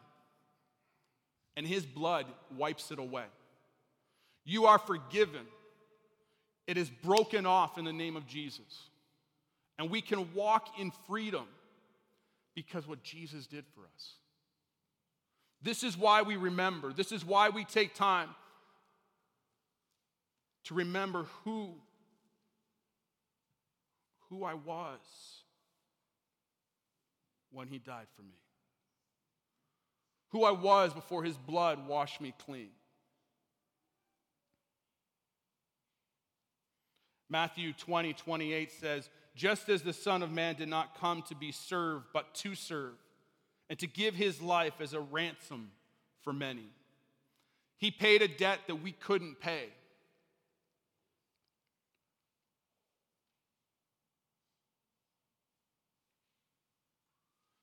And 1.57 1.67
his 1.67 1.85
blood 1.85 2.27
wipes 2.55 2.91
it 2.91 2.99
away. 2.99 3.25
You 4.45 4.67
are 4.67 4.79
forgiven. 4.79 5.45
It 6.65 6.77
is 6.77 6.89
broken 6.89 7.45
off 7.45 7.77
in 7.77 7.83
the 7.83 7.91
name 7.91 8.15
of 8.15 8.25
Jesus. 8.25 8.87
And 9.77 9.89
we 9.89 10.01
can 10.01 10.33
walk 10.33 10.79
in 10.79 10.91
freedom 11.07 11.45
because 12.55 12.87
what 12.87 13.03
Jesus 13.03 13.45
did 13.45 13.65
for 13.75 13.81
us. 13.81 14.15
This 15.61 15.83
is 15.83 15.97
why 15.97 16.21
we 16.21 16.35
remember. 16.35 16.93
This 16.93 17.11
is 17.11 17.23
why 17.23 17.49
we 17.49 17.63
take 17.65 17.93
time 17.93 18.29
to 20.65 20.73
remember 20.73 21.25
who 21.43 21.75
who 24.29 24.43
I 24.43 24.53
was 24.55 24.99
when 27.51 27.67
he 27.67 27.77
died 27.77 28.07
for 28.15 28.23
me. 28.23 28.35
Who 30.31 30.43
I 30.43 30.51
was 30.51 30.93
before 30.93 31.23
his 31.23 31.37
blood 31.37 31.87
washed 31.87 32.19
me 32.19 32.33
clean. 32.45 32.69
Matthew 37.29 37.73
20, 37.73 38.13
28 38.13 38.71
says, 38.71 39.09
Just 39.37 39.69
as 39.69 39.83
the 39.83 39.93
Son 39.93 40.23
of 40.23 40.31
Man 40.31 40.55
did 40.55 40.67
not 40.67 40.99
come 40.99 41.21
to 41.29 41.35
be 41.35 41.51
served, 41.51 42.07
but 42.11 42.33
to 42.33 42.55
serve, 42.55 42.95
and 43.69 43.77
to 43.77 43.85
give 43.85 44.15
his 44.15 44.41
life 44.41 44.73
as 44.81 44.93
a 44.93 44.99
ransom 44.99 45.69
for 46.23 46.33
many. 46.33 46.65
He 47.77 47.91
paid 47.91 48.23
a 48.23 48.27
debt 48.27 48.61
that 48.65 48.81
we 48.81 48.91
couldn't 48.91 49.39
pay. 49.39 49.69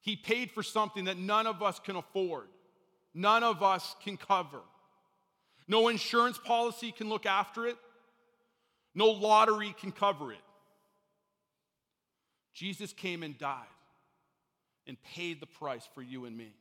He 0.01 0.15
paid 0.15 0.53
for 0.53 0.63
something 0.63 1.07
that 1.07 1.19
none 1.19 1.49
of 1.49 1.61
us 1.61 1.81
can 1.81 1.97
afford, 1.97 2.47
none 3.15 3.43
of 3.43 3.65
us 3.65 3.97
can 4.05 4.17
cover. 4.17 4.61
No 5.67 5.89
insurance 5.89 6.39
policy 6.39 6.93
can 6.93 7.09
look 7.09 7.27
after 7.27 7.67
it, 7.67 7.77
no 8.95 9.07
lottery 9.07 9.75
can 9.81 9.91
cover 9.91 10.31
it. 10.31 10.39
Jesus 12.55 12.93
came 12.93 13.23
and 13.23 13.37
died 13.37 13.67
and 14.87 14.97
paid 15.03 15.41
the 15.41 15.47
price 15.47 15.87
for 15.95 16.03
you 16.03 16.25
and 16.25 16.37
me. 16.37 16.55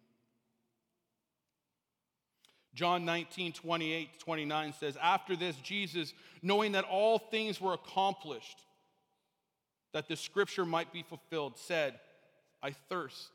John 2.73 3.05
19, 3.05 3.53
28 3.53 4.19
29 4.19 4.73
says, 4.79 4.97
After 5.01 5.35
this, 5.35 5.55
Jesus, 5.57 6.13
knowing 6.41 6.71
that 6.71 6.85
all 6.85 7.19
things 7.19 7.61
were 7.61 7.73
accomplished, 7.73 8.65
that 9.93 10.07
the 10.07 10.15
scripture 10.15 10.65
might 10.65 10.91
be 10.91 11.03
fulfilled, 11.03 11.53
said, 11.57 11.99
I 12.63 12.71
thirst. 12.71 13.29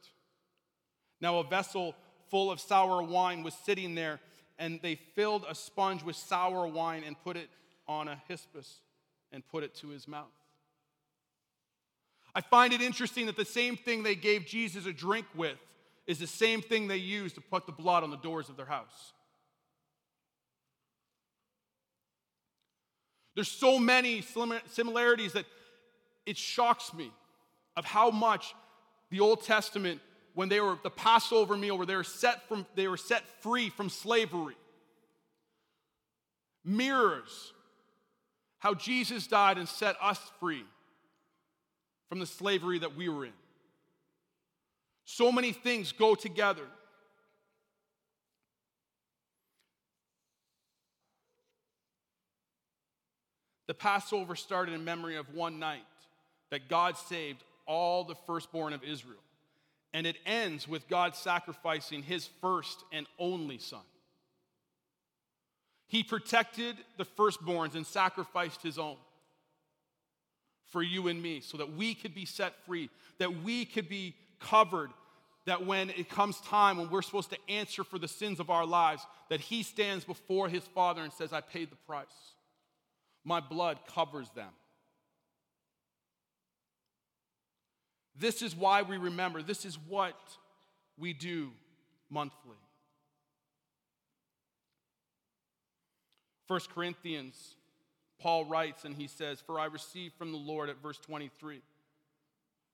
Now, 1.20 1.38
a 1.38 1.44
vessel 1.44 1.94
full 2.30 2.50
of 2.50 2.60
sour 2.60 3.02
wine 3.02 3.42
was 3.44 3.54
sitting 3.54 3.94
there, 3.94 4.18
and 4.58 4.80
they 4.82 4.96
filled 4.96 5.44
a 5.48 5.54
sponge 5.54 6.02
with 6.02 6.16
sour 6.16 6.66
wine 6.66 7.04
and 7.06 7.16
put 7.22 7.36
it 7.36 7.48
on 7.86 8.08
a 8.08 8.20
hyssop 8.26 8.64
and 9.30 9.46
put 9.46 9.62
it 9.62 9.74
to 9.76 9.88
his 9.88 10.08
mouth. 10.08 10.26
I 12.38 12.40
find 12.40 12.73
it 12.73 12.80
interesting 12.80 13.26
that 13.26 13.37
the 13.37 13.45
same 13.45 13.76
thing 13.76 14.04
they 14.04 14.14
gave 14.14 14.47
Jesus 14.47 14.87
a 14.87 14.92
drink 14.92 15.26
with 15.35 15.59
is 16.07 16.21
the 16.21 16.26
same 16.28 16.62
thing 16.62 16.87
they 16.87 16.97
used 16.97 17.35
to 17.35 17.40
put 17.40 17.66
the 17.66 17.73
blood 17.73 18.04
on 18.04 18.12
the 18.12 18.16
doors 18.16 18.49
of 18.49 18.57
their 18.57 18.64
house. 18.64 19.12
There's 23.35 23.49
so 23.50 23.80
many 23.80 24.25
similarities 24.66 25.33
that 25.33 25.47
it 26.26 26.37
shocks 26.37 26.95
me 26.95 27.11
of 27.76 27.85
how 27.85 28.12
much 28.12 28.54
the 29.11 29.18
Old 29.18 29.42
Testament, 29.42 30.00
when 30.35 30.49
they 30.49 30.61
were 30.61 30.78
the 30.85 30.90
Passover 30.90 31.57
meal, 31.57 31.76
where 31.76 31.87
they 31.87 31.97
were 31.97 32.04
set 32.04 32.47
from 32.47 32.64
they 32.76 32.87
were 32.87 32.97
set 32.97 33.25
free 33.42 33.68
from 33.68 33.90
slavery, 33.90 34.57
mirrors 36.64 37.52
how 38.61 38.75
Jesus 38.75 39.26
died 39.26 39.59
and 39.59 39.68
set 39.68 39.97
us 40.00 40.21
free 40.38 40.64
from 42.08 42.20
the 42.20 42.26
slavery 42.26 42.78
that 42.78 42.96
we 42.96 43.08
were 43.08 43.24
in. 43.24 43.32
So 45.04 45.32
many 45.32 45.52
things 45.52 45.92
go 45.92 46.14
together. 46.14 46.64
The 53.66 53.74
Passover 53.74 54.34
started 54.34 54.74
in 54.74 54.84
memory 54.84 55.16
of 55.16 55.34
one 55.34 55.58
night 55.58 55.84
that 56.50 56.68
God 56.68 56.96
saved 56.96 57.44
all 57.66 58.04
the 58.04 58.14
firstborn 58.26 58.72
of 58.72 58.82
Israel. 58.82 59.20
And 59.92 60.06
it 60.06 60.16
ends 60.26 60.66
with 60.66 60.88
God 60.88 61.14
sacrificing 61.14 62.02
his 62.02 62.28
first 62.40 62.84
and 62.92 63.06
only 63.18 63.58
son. 63.58 63.80
He 65.86 66.02
protected 66.02 66.76
the 66.98 67.04
firstborns 67.04 67.74
and 67.74 67.86
sacrificed 67.86 68.62
his 68.62 68.78
own 68.78 68.96
for 70.70 70.82
you 70.82 71.08
and 71.08 71.22
me 71.22 71.40
so 71.40 71.56
that 71.56 71.75
we 71.75 71.94
could 71.94 72.14
be 72.14 72.25
set 72.25 72.54
free, 72.64 72.90
that 73.18 73.42
we 73.42 73.64
could 73.64 73.88
be 73.88 74.14
covered, 74.40 74.90
that 75.46 75.64
when 75.64 75.90
it 75.90 76.08
comes 76.08 76.40
time 76.42 76.76
when 76.76 76.90
we're 76.90 77.02
supposed 77.02 77.30
to 77.30 77.38
answer 77.48 77.82
for 77.84 77.98
the 77.98 78.08
sins 78.08 78.38
of 78.40 78.50
our 78.50 78.66
lives, 78.66 79.06
that 79.30 79.40
he 79.40 79.62
stands 79.62 80.04
before 80.04 80.48
his 80.48 80.62
father 80.62 81.02
and 81.02 81.12
says, 81.12 81.32
I 81.32 81.40
paid 81.40 81.70
the 81.70 81.76
price. 81.87 82.06
My 83.25 83.40
blood 83.40 83.78
covers 83.94 84.30
them. 84.30 84.50
This 88.18 88.42
is 88.42 88.54
why 88.54 88.82
we 88.82 88.96
remember. 88.96 89.42
This 89.42 89.64
is 89.64 89.78
what 89.88 90.16
we 90.98 91.12
do 91.12 91.50
monthly. 92.10 92.56
1 96.48 96.60
Corinthians, 96.75 97.54
Paul 98.18 98.44
writes 98.44 98.84
and 98.84 98.94
he 98.94 99.06
says, 99.06 99.40
For 99.40 99.58
I 99.58 99.66
received 99.66 100.14
from 100.16 100.32
the 100.32 100.38
Lord 100.38 100.68
at 100.68 100.82
verse 100.82 100.98
23 100.98 101.60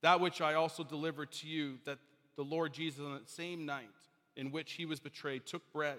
that 0.04 0.20
which 0.20 0.42
I 0.42 0.52
also 0.52 0.84
delivered 0.84 1.32
to 1.32 1.46
you, 1.46 1.78
that 1.86 1.98
the 2.36 2.42
Lord 2.42 2.74
Jesus 2.74 3.00
on 3.00 3.14
that 3.14 3.30
same 3.30 3.64
night 3.64 3.88
in 4.36 4.50
which 4.50 4.72
he 4.72 4.84
was 4.84 5.00
betrayed 5.00 5.46
took 5.46 5.62
bread. 5.72 5.96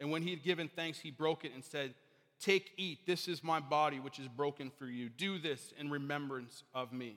And 0.00 0.10
when 0.10 0.20
he 0.20 0.30
had 0.30 0.42
given 0.42 0.68
thanks, 0.68 0.98
he 0.98 1.10
broke 1.10 1.46
it 1.46 1.52
and 1.54 1.64
said, 1.64 1.94
Take, 2.38 2.72
eat, 2.76 3.06
this 3.06 3.26
is 3.26 3.42
my 3.42 3.58
body, 3.58 4.00
which 4.00 4.18
is 4.18 4.28
broken 4.28 4.70
for 4.70 4.84
you. 4.84 5.08
Do 5.08 5.38
this 5.38 5.72
in 5.80 5.88
remembrance 5.90 6.62
of 6.74 6.92
me. 6.92 7.16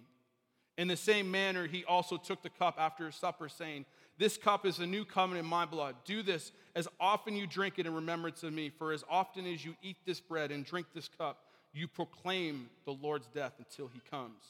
In 0.77 0.87
the 0.87 0.95
same 0.95 1.29
manner, 1.29 1.67
he 1.67 1.83
also 1.83 2.15
took 2.15 2.41
the 2.41 2.49
cup 2.49 2.75
after 2.79 3.11
supper, 3.11 3.49
saying, 3.49 3.85
This 4.17 4.37
cup 4.37 4.65
is 4.65 4.79
a 4.79 4.87
new 4.87 5.03
covenant 5.03 5.43
in 5.43 5.49
my 5.49 5.65
blood. 5.65 5.95
Do 6.05 6.23
this 6.23 6.53
as 6.75 6.87
often 6.97 7.35
you 7.35 7.45
drink 7.45 7.73
it 7.77 7.85
in 7.85 7.93
remembrance 7.93 8.41
of 8.43 8.53
me. 8.53 8.69
For 8.69 8.93
as 8.93 9.03
often 9.09 9.45
as 9.45 9.65
you 9.65 9.75
eat 9.83 9.97
this 10.05 10.21
bread 10.21 10.49
and 10.49 10.65
drink 10.65 10.87
this 10.95 11.09
cup, 11.09 11.39
you 11.73 11.87
proclaim 11.87 12.69
the 12.85 12.91
Lord's 12.91 13.27
death 13.27 13.53
until 13.59 13.87
he 13.87 14.01
comes. 14.09 14.43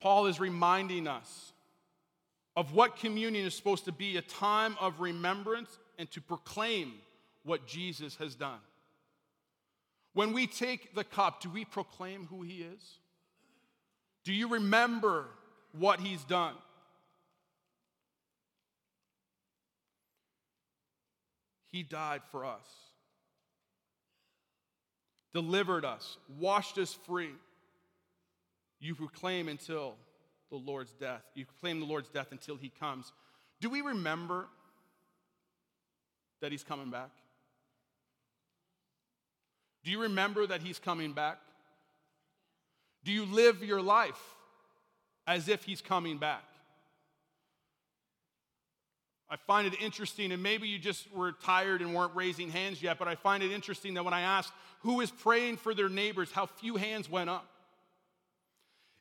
Paul 0.00 0.26
is 0.26 0.40
reminding 0.40 1.06
us 1.06 1.52
of 2.56 2.74
what 2.74 2.96
communion 2.96 3.46
is 3.46 3.54
supposed 3.54 3.84
to 3.84 3.92
be 3.92 4.16
a 4.16 4.22
time 4.22 4.76
of 4.80 5.00
remembrance 5.00 5.78
and 5.98 6.10
to 6.10 6.20
proclaim 6.20 6.94
what 7.44 7.66
Jesus 7.66 8.16
has 8.16 8.34
done. 8.34 8.58
When 10.12 10.32
we 10.32 10.46
take 10.46 10.94
the 10.94 11.04
cup, 11.04 11.40
do 11.40 11.48
we 11.48 11.64
proclaim 11.64 12.26
who 12.26 12.42
he 12.42 12.62
is? 12.62 12.98
Do 14.24 14.32
you 14.32 14.48
remember 14.48 15.26
what 15.78 16.00
he's 16.00 16.24
done? 16.24 16.54
He 21.66 21.84
died 21.84 22.22
for 22.32 22.44
us, 22.44 22.66
delivered 25.32 25.84
us, 25.84 26.18
washed 26.38 26.78
us 26.78 26.94
free. 27.06 27.32
You 28.80 28.94
proclaim 28.94 29.48
until 29.48 29.94
the 30.50 30.56
Lord's 30.56 30.92
death. 30.92 31.22
You 31.34 31.46
proclaim 31.46 31.80
the 31.80 31.86
Lord's 31.86 32.08
death 32.08 32.28
until 32.32 32.56
he 32.56 32.70
comes. 32.80 33.12
Do 33.60 33.70
we 33.70 33.82
remember 33.82 34.46
that 36.40 36.50
he's 36.50 36.64
coming 36.64 36.90
back? 36.90 37.10
Do 39.84 39.90
you 39.90 40.02
remember 40.02 40.46
that 40.46 40.62
he's 40.62 40.78
coming 40.78 41.12
back? 41.12 41.38
Do 43.04 43.12
you 43.12 43.24
live 43.24 43.62
your 43.62 43.80
life 43.80 44.20
as 45.26 45.48
if 45.48 45.64
he's 45.64 45.80
coming 45.80 46.18
back? 46.18 46.42
I 49.30 49.36
find 49.36 49.66
it 49.66 49.80
interesting, 49.80 50.32
and 50.32 50.42
maybe 50.42 50.66
you 50.66 50.78
just 50.78 51.10
were 51.12 51.32
tired 51.32 51.82
and 51.82 51.94
weren't 51.94 52.14
raising 52.16 52.50
hands 52.50 52.82
yet, 52.82 52.98
but 52.98 53.06
I 53.06 53.14
find 53.14 53.44
it 53.44 53.52
interesting 53.52 53.94
that 53.94 54.04
when 54.04 54.12
I 54.12 54.22
asked 54.22 54.52
who 54.80 55.00
is 55.00 55.10
praying 55.10 55.58
for 55.58 55.72
their 55.72 55.88
neighbors, 55.88 56.32
how 56.32 56.46
few 56.46 56.76
hands 56.76 57.08
went 57.08 57.30
up. 57.30 57.46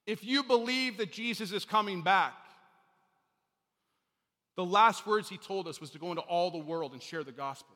If 0.05 0.23
you 0.23 0.43
believe 0.43 0.97
that 0.97 1.11
Jesus 1.11 1.51
is 1.51 1.65
coming 1.65 2.03
back, 2.03 2.33
the 4.55 4.65
last 4.65 5.07
words 5.07 5.29
he 5.29 5.37
told 5.37 5.67
us 5.67 5.81
was 5.81 5.89
to 5.91 5.99
go 5.99 6.09
into 6.09 6.21
all 6.21 6.51
the 6.51 6.57
world 6.57 6.93
and 6.93 7.01
share 7.01 7.23
the 7.23 7.31
gospel. 7.31 7.75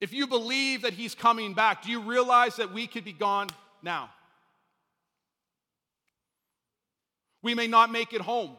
If 0.00 0.14
you 0.14 0.26
believe 0.26 0.82
that 0.82 0.94
he's 0.94 1.14
coming 1.14 1.52
back, 1.52 1.82
do 1.82 1.90
you 1.90 2.00
realize 2.00 2.56
that 2.56 2.72
we 2.72 2.86
could 2.86 3.04
be 3.04 3.12
gone 3.12 3.48
now? 3.82 4.10
We 7.42 7.54
may 7.54 7.66
not 7.66 7.90
make 7.90 8.14
it 8.14 8.20
home. 8.20 8.56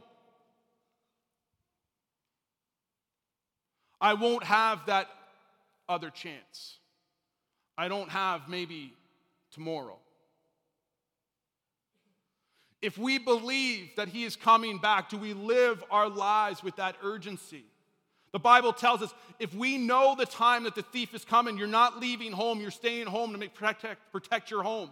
I 4.02 4.16
won't 4.16 4.44
have 4.44 4.88
that 4.88 5.08
other 5.88 6.10
chance. 6.10 6.80
I 7.78 7.88
don't 7.88 8.10
have 8.10 8.50
maybe 8.50 8.94
tomorrow. 9.52 9.98
If 12.82 12.98
we 12.98 13.20
believe 13.20 13.92
that 13.96 14.08
he 14.08 14.24
is 14.24 14.36
coming 14.36 14.80
back, 14.80 15.10
do 15.10 15.18
we 15.18 15.34
live 15.34 15.84
our 15.92 16.10
lives 16.10 16.64
with 16.64 16.78
that 16.78 16.96
urgency? 17.04 17.64
The 18.32 18.40
Bible 18.40 18.74
tells 18.74 19.04
us 19.04 19.14
if 19.40 19.54
we 19.54 19.78
know 19.78 20.16
the 20.18 20.26
time 20.26 20.64
that 20.64 20.74
the 20.74 20.82
thief 20.82 21.14
is 21.14 21.24
coming, 21.24 21.58
you're 21.58 21.68
not 21.68 22.00
leaving 22.00 22.32
home, 22.32 22.60
you're 22.60 22.72
staying 22.72 23.06
home 23.06 23.34
to 23.34 23.38
make, 23.38 23.54
protect, 23.54 24.12
protect 24.12 24.50
your 24.50 24.64
home. 24.64 24.90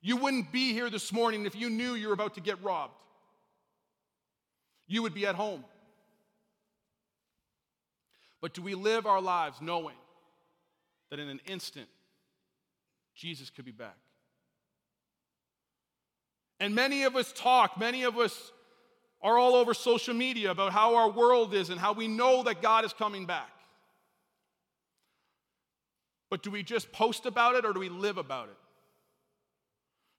You 0.00 0.16
wouldn't 0.16 0.52
be 0.52 0.72
here 0.72 0.88
this 0.88 1.12
morning 1.12 1.46
if 1.46 1.56
you 1.56 1.68
knew 1.68 1.94
you 1.94 2.08
were 2.08 2.14
about 2.14 2.34
to 2.34 2.40
get 2.40 2.62
robbed. 2.62 2.94
You 4.86 5.02
would 5.02 5.14
be 5.14 5.26
at 5.26 5.34
home. 5.34 5.64
But 8.46 8.54
do 8.54 8.62
we 8.62 8.76
live 8.76 9.06
our 9.06 9.20
lives 9.20 9.60
knowing 9.60 9.96
that 11.10 11.18
in 11.18 11.28
an 11.28 11.40
instant, 11.46 11.88
Jesus 13.12 13.50
could 13.50 13.64
be 13.64 13.72
back? 13.72 13.96
And 16.60 16.72
many 16.72 17.02
of 17.02 17.16
us 17.16 17.32
talk, 17.32 17.76
many 17.76 18.04
of 18.04 18.16
us 18.16 18.52
are 19.20 19.36
all 19.36 19.56
over 19.56 19.74
social 19.74 20.14
media 20.14 20.52
about 20.52 20.72
how 20.72 20.94
our 20.94 21.10
world 21.10 21.54
is 21.54 21.70
and 21.70 21.80
how 21.80 21.92
we 21.92 22.06
know 22.06 22.44
that 22.44 22.62
God 22.62 22.84
is 22.84 22.92
coming 22.92 23.26
back. 23.26 23.50
But 26.30 26.44
do 26.44 26.52
we 26.52 26.62
just 26.62 26.92
post 26.92 27.26
about 27.26 27.56
it 27.56 27.64
or 27.64 27.72
do 27.72 27.80
we 27.80 27.88
live 27.88 28.16
about 28.16 28.46
it? 28.46 28.58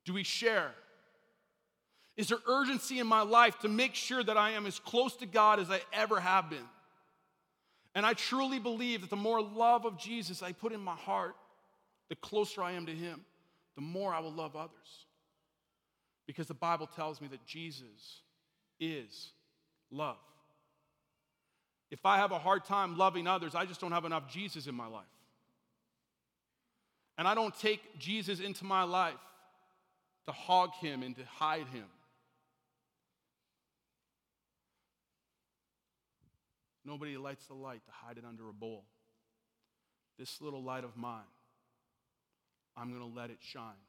Do 0.03 0.11
we 0.11 0.23
share? 0.23 0.73
Is 2.17 2.27
there 2.27 2.39
urgency 2.45 2.99
in 2.99 3.07
my 3.07 3.21
life 3.21 3.57
to 3.59 3.69
make 3.69 3.95
sure 3.95 4.21
that 4.21 4.35
I 4.35 4.51
am 4.51 4.65
as 4.65 4.79
close 4.79 5.15
to 5.15 5.25
God 5.25 5.61
as 5.61 5.71
I 5.71 5.79
ever 5.93 6.19
have 6.19 6.49
been? 6.49 6.67
And 7.97 8.05
I 8.05 8.13
truly 8.13 8.59
believe 8.59 9.01
that 9.01 9.09
the 9.09 9.15
more 9.15 9.41
love 9.41 9.83
of 9.83 9.97
Jesus 9.97 10.43
I 10.43 10.51
put 10.51 10.71
in 10.71 10.79
my 10.79 10.93
heart, 10.93 11.35
the 12.09 12.15
closer 12.15 12.61
I 12.61 12.73
am 12.73 12.85
to 12.85 12.91
Him, 12.91 13.21
the 13.73 13.81
more 13.81 14.13
I 14.13 14.19
will 14.19 14.31
love 14.31 14.55
others. 14.55 15.05
Because 16.27 16.45
the 16.45 16.53
Bible 16.53 16.85
tells 16.85 17.19
me 17.19 17.27
that 17.29 17.43
Jesus 17.47 18.21
is 18.79 19.31
love. 19.89 20.19
If 21.89 22.05
I 22.05 22.17
have 22.17 22.31
a 22.31 22.37
hard 22.37 22.65
time 22.65 22.99
loving 22.99 23.25
others, 23.25 23.55
I 23.55 23.65
just 23.65 23.81
don't 23.81 23.93
have 23.93 24.05
enough 24.05 24.31
Jesus 24.31 24.67
in 24.67 24.75
my 24.75 24.87
life. 24.87 25.05
And 27.17 27.27
I 27.27 27.33
don't 27.33 27.57
take 27.57 27.97
Jesus 27.97 28.39
into 28.39 28.63
my 28.63 28.83
life 28.83 29.15
to 30.27 30.31
hog 30.33 30.69
him 30.75 31.01
and 31.01 31.15
to 31.15 31.25
hide 31.25 31.65
him. 31.69 31.85
Nobody 36.87 37.17
lights 37.17 37.45
the 37.47 37.53
light 37.53 37.85
to 37.85 37.91
hide 37.91 38.17
it 38.17 38.23
under 38.25 38.47
a 38.47 38.53
bowl. 38.53 38.85
This 40.17 40.39
little 40.39 40.63
light 40.63 40.85
of 40.85 40.95
mine, 40.95 41.33
I'm 42.77 42.89
going 42.89 43.01
to 43.01 43.19
let 43.19 43.29
it 43.29 43.39
shine. 43.41 43.83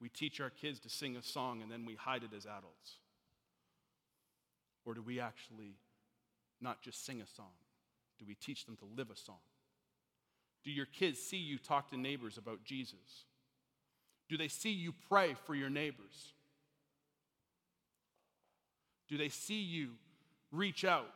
We 0.00 0.08
teach 0.08 0.40
our 0.40 0.50
kids 0.50 0.80
to 0.80 0.88
sing 0.88 1.16
a 1.16 1.22
song 1.22 1.62
and 1.62 1.70
then 1.70 1.86
we 1.86 1.94
hide 1.94 2.24
it 2.24 2.34
as 2.36 2.44
adults. 2.44 2.98
Or 4.84 4.94
do 4.94 5.00
we 5.00 5.20
actually 5.20 5.76
not 6.60 6.82
just 6.82 7.06
sing 7.06 7.20
a 7.20 7.26
song? 7.36 7.54
Do 8.18 8.24
we 8.26 8.34
teach 8.34 8.66
them 8.66 8.76
to 8.78 8.84
live 8.96 9.10
a 9.10 9.16
song? 9.16 9.38
Do 10.64 10.72
your 10.72 10.86
kids 10.86 11.20
see 11.20 11.36
you 11.36 11.56
talk 11.56 11.90
to 11.90 11.96
neighbors 11.96 12.36
about 12.36 12.64
Jesus? 12.64 13.26
Do 14.28 14.36
they 14.36 14.48
see 14.48 14.72
you 14.72 14.92
pray 15.08 15.36
for 15.46 15.54
your 15.54 15.70
neighbors? 15.70 16.32
Do 19.08 19.16
they 19.16 19.28
see 19.28 19.60
you 19.60 19.90
reach 20.50 20.84
out? 20.84 21.06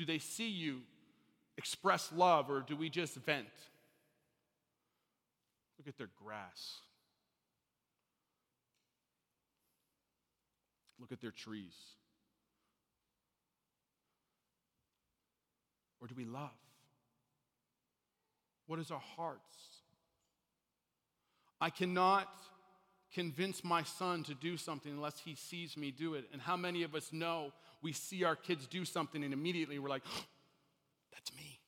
Do 0.00 0.06
they 0.06 0.18
see 0.18 0.48
you 0.48 0.80
express 1.58 2.10
love 2.10 2.48
or 2.48 2.60
do 2.66 2.74
we 2.74 2.88
just 2.88 3.16
vent? 3.16 3.44
Look 5.76 5.88
at 5.88 5.98
their 5.98 6.08
grass. 6.24 6.78
Look 10.98 11.12
at 11.12 11.20
their 11.20 11.30
trees. 11.30 11.74
Or 16.00 16.08
do 16.08 16.14
we 16.16 16.24
love? 16.24 16.48
What 18.68 18.78
is 18.78 18.90
our 18.90 19.02
hearts? 19.18 19.82
I 21.60 21.68
cannot 21.68 22.26
convince 23.12 23.62
my 23.62 23.82
son 23.82 24.22
to 24.22 24.34
do 24.34 24.56
something 24.56 24.92
unless 24.92 25.20
he 25.20 25.34
sees 25.34 25.76
me 25.76 25.90
do 25.90 26.14
it. 26.14 26.24
And 26.32 26.40
how 26.40 26.56
many 26.56 26.84
of 26.84 26.94
us 26.94 27.12
know 27.12 27.52
we 27.82 27.92
see 27.92 28.24
our 28.24 28.36
kids 28.36 28.66
do 28.66 28.84
something 28.84 29.22
and 29.24 29.32
immediately 29.32 29.78
we're 29.78 29.88
like, 29.88 30.04
that's 31.12 31.34
me. 31.36 31.60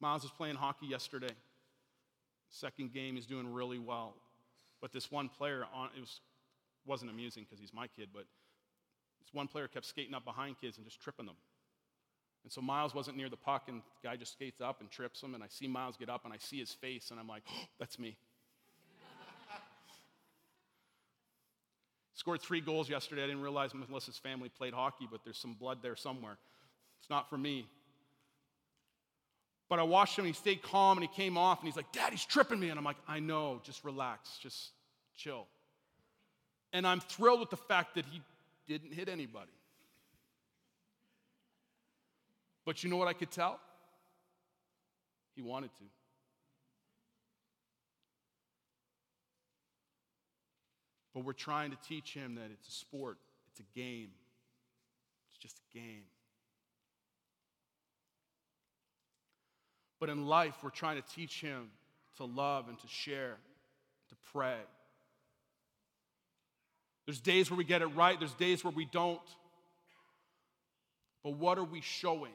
Miles 0.00 0.22
was 0.22 0.32
playing 0.32 0.56
hockey 0.56 0.86
yesterday. 0.86 1.34
Second 2.50 2.92
game, 2.92 3.16
he's 3.16 3.26
doing 3.26 3.52
really 3.52 3.78
well. 3.78 4.14
But 4.80 4.92
this 4.92 5.10
one 5.10 5.28
player, 5.28 5.64
on, 5.74 5.88
it 5.96 6.00
was, 6.00 6.20
wasn't 6.84 7.10
amusing 7.10 7.44
because 7.44 7.58
he's 7.58 7.72
my 7.72 7.86
kid, 7.86 8.10
but 8.12 8.24
this 9.22 9.32
one 9.32 9.48
player 9.48 9.66
kept 9.66 9.86
skating 9.86 10.14
up 10.14 10.24
behind 10.24 10.60
kids 10.60 10.76
and 10.76 10.84
just 10.84 11.00
tripping 11.00 11.26
them. 11.26 11.36
And 12.44 12.52
so 12.52 12.60
Miles 12.60 12.94
wasn't 12.94 13.16
near 13.16 13.30
the 13.30 13.38
puck, 13.38 13.64
and 13.68 13.80
the 14.02 14.08
guy 14.08 14.16
just 14.16 14.32
skates 14.32 14.60
up 14.60 14.80
and 14.80 14.90
trips 14.90 15.22
him. 15.22 15.34
And 15.34 15.42
I 15.42 15.46
see 15.48 15.66
Miles 15.66 15.96
get 15.96 16.10
up, 16.10 16.24
and 16.24 16.34
I 16.34 16.36
see 16.36 16.60
his 16.60 16.70
face, 16.70 17.10
and 17.10 17.18
I'm 17.18 17.26
like, 17.26 17.42
oh, 17.50 17.64
that's 17.78 17.98
me. 17.98 18.16
Scored 22.14 22.40
three 22.40 22.60
goals 22.60 22.88
yesterday. 22.88 23.24
I 23.24 23.26
didn't 23.26 23.42
realize 23.42 23.72
Melissa's 23.74 24.18
family 24.18 24.48
played 24.48 24.72
hockey, 24.72 25.08
but 25.10 25.24
there's 25.24 25.38
some 25.38 25.54
blood 25.54 25.78
there 25.82 25.96
somewhere. 25.96 26.38
It's 27.00 27.10
not 27.10 27.28
for 27.28 27.36
me. 27.36 27.66
But 29.68 29.80
I 29.80 29.82
watched 29.82 30.18
him, 30.18 30.24
and 30.24 30.34
he 30.34 30.38
stayed 30.38 30.62
calm, 30.62 30.96
and 30.96 31.06
he 31.06 31.12
came 31.14 31.36
off, 31.36 31.58
and 31.58 31.66
he's 31.66 31.76
like, 31.76 31.90
Dad, 31.90 32.12
he's 32.12 32.24
tripping 32.24 32.60
me. 32.60 32.68
And 32.68 32.78
I'm 32.78 32.84
like, 32.84 32.98
I 33.08 33.18
know, 33.18 33.60
just 33.64 33.84
relax, 33.84 34.38
just 34.38 34.70
chill. 35.16 35.46
And 36.72 36.86
I'm 36.86 37.00
thrilled 37.00 37.40
with 37.40 37.50
the 37.50 37.56
fact 37.56 37.96
that 37.96 38.04
he 38.06 38.20
didn't 38.68 38.92
hit 38.92 39.08
anybody. 39.08 39.50
But 42.64 42.84
you 42.84 42.90
know 42.90 42.96
what 42.96 43.08
I 43.08 43.12
could 43.12 43.30
tell? 43.30 43.58
He 45.34 45.42
wanted 45.42 45.70
to. 45.78 45.84
But 51.14 51.24
we're 51.24 51.32
trying 51.32 51.70
to 51.70 51.76
teach 51.88 52.12
him 52.12 52.34
that 52.34 52.50
it's 52.52 52.68
a 52.68 52.72
sport, 52.72 53.18
it's 53.50 53.60
a 53.60 53.78
game. 53.78 54.10
It's 55.30 55.38
just 55.38 55.58
a 55.58 55.78
game. 55.78 56.02
But 60.00 60.10
in 60.10 60.26
life, 60.26 60.54
we're 60.62 60.70
trying 60.70 61.00
to 61.00 61.08
teach 61.14 61.40
him 61.40 61.70
to 62.16 62.24
love 62.24 62.68
and 62.68 62.78
to 62.78 62.88
share, 62.88 63.36
to 64.08 64.14
pray. 64.32 64.58
There's 67.06 67.20
days 67.20 67.50
where 67.50 67.56
we 67.56 67.64
get 67.64 67.80
it 67.80 67.86
right, 67.86 68.18
there's 68.18 68.34
days 68.34 68.64
where 68.64 68.72
we 68.72 68.84
don't. 68.84 69.20
But 71.22 71.34
what 71.34 71.58
are 71.58 71.64
we 71.64 71.80
showing? 71.80 72.32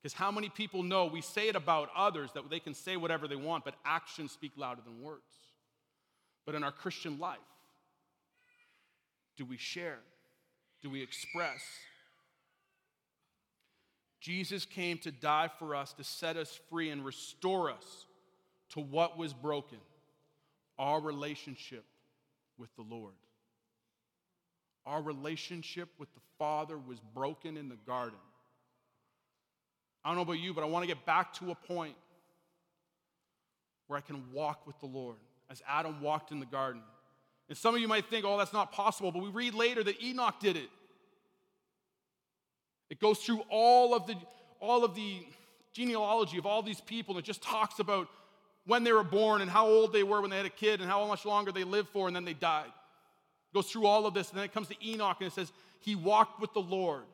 Because 0.00 0.14
how 0.14 0.30
many 0.30 0.48
people 0.48 0.82
know 0.82 1.06
we 1.06 1.20
say 1.20 1.48
it 1.48 1.56
about 1.56 1.90
others 1.96 2.30
that 2.34 2.48
they 2.50 2.58
can 2.58 2.74
say 2.74 2.96
whatever 2.96 3.28
they 3.28 3.36
want, 3.36 3.64
but 3.64 3.74
actions 3.84 4.32
speak 4.32 4.52
louder 4.56 4.80
than 4.84 5.02
words? 5.02 5.22
But 6.44 6.54
in 6.54 6.64
our 6.64 6.72
Christian 6.72 7.18
life, 7.18 7.38
do 9.42 9.46
we 9.46 9.56
share? 9.56 9.98
Do 10.82 10.90
we 10.90 11.02
express? 11.02 11.62
Jesus 14.20 14.64
came 14.64 14.98
to 14.98 15.10
die 15.10 15.50
for 15.58 15.74
us, 15.74 15.92
to 15.94 16.04
set 16.04 16.36
us 16.36 16.60
free 16.70 16.90
and 16.90 17.04
restore 17.04 17.72
us 17.72 18.06
to 18.70 18.80
what 18.80 19.18
was 19.18 19.32
broken 19.32 19.78
our 20.78 21.00
relationship 21.00 21.84
with 22.56 22.74
the 22.76 22.82
Lord. 22.82 23.14
Our 24.86 25.02
relationship 25.02 25.88
with 25.98 26.12
the 26.14 26.20
Father 26.38 26.78
was 26.78 26.98
broken 27.12 27.56
in 27.56 27.68
the 27.68 27.78
garden. 27.84 28.18
I 30.04 30.10
don't 30.10 30.16
know 30.16 30.22
about 30.22 30.38
you, 30.38 30.54
but 30.54 30.62
I 30.62 30.68
want 30.68 30.84
to 30.84 30.86
get 30.86 31.04
back 31.04 31.34
to 31.34 31.50
a 31.50 31.54
point 31.56 31.96
where 33.88 33.98
I 33.98 34.02
can 34.02 34.32
walk 34.32 34.68
with 34.68 34.78
the 34.78 34.86
Lord 34.86 35.16
as 35.50 35.62
Adam 35.68 36.00
walked 36.00 36.30
in 36.30 36.38
the 36.38 36.46
garden. 36.46 36.82
And 37.48 37.58
some 37.58 37.74
of 37.74 37.80
you 37.80 37.88
might 37.88 38.06
think, 38.06 38.24
oh, 38.24 38.38
that's 38.38 38.52
not 38.52 38.72
possible, 38.72 39.12
but 39.12 39.22
we 39.22 39.28
read 39.28 39.54
later 39.54 39.82
that 39.82 40.02
Enoch 40.02 40.36
did 40.40 40.56
it. 40.56 40.70
It 42.88 43.00
goes 43.00 43.18
through 43.18 43.42
all 43.50 43.94
of 43.94 44.06
the, 44.06 44.14
all 44.60 44.84
of 44.84 44.94
the 44.94 45.26
genealogy 45.72 46.38
of 46.38 46.46
all 46.46 46.62
these 46.62 46.80
people, 46.80 47.16
and 47.16 47.24
it 47.24 47.26
just 47.26 47.42
talks 47.42 47.78
about 47.78 48.08
when 48.66 48.84
they 48.84 48.92
were 48.92 49.02
born 49.02 49.40
and 49.40 49.50
how 49.50 49.66
old 49.66 49.92
they 49.92 50.02
were 50.02 50.20
when 50.20 50.30
they 50.30 50.36
had 50.36 50.46
a 50.46 50.50
kid 50.50 50.80
and 50.80 50.88
how 50.88 51.04
much 51.06 51.24
longer 51.24 51.50
they 51.52 51.64
lived 51.64 51.88
for, 51.88 52.06
and 52.06 52.14
then 52.14 52.24
they 52.24 52.34
died. 52.34 52.66
It 52.66 53.54
goes 53.54 53.70
through 53.70 53.86
all 53.86 54.06
of 54.06 54.14
this, 54.14 54.30
and 54.30 54.38
then 54.38 54.44
it 54.44 54.52
comes 54.52 54.68
to 54.68 54.86
Enoch, 54.86 55.16
and 55.20 55.26
it 55.26 55.32
says, 55.32 55.52
He 55.80 55.94
walked 55.94 56.40
with 56.40 56.52
the 56.52 56.60
Lord, 56.60 57.04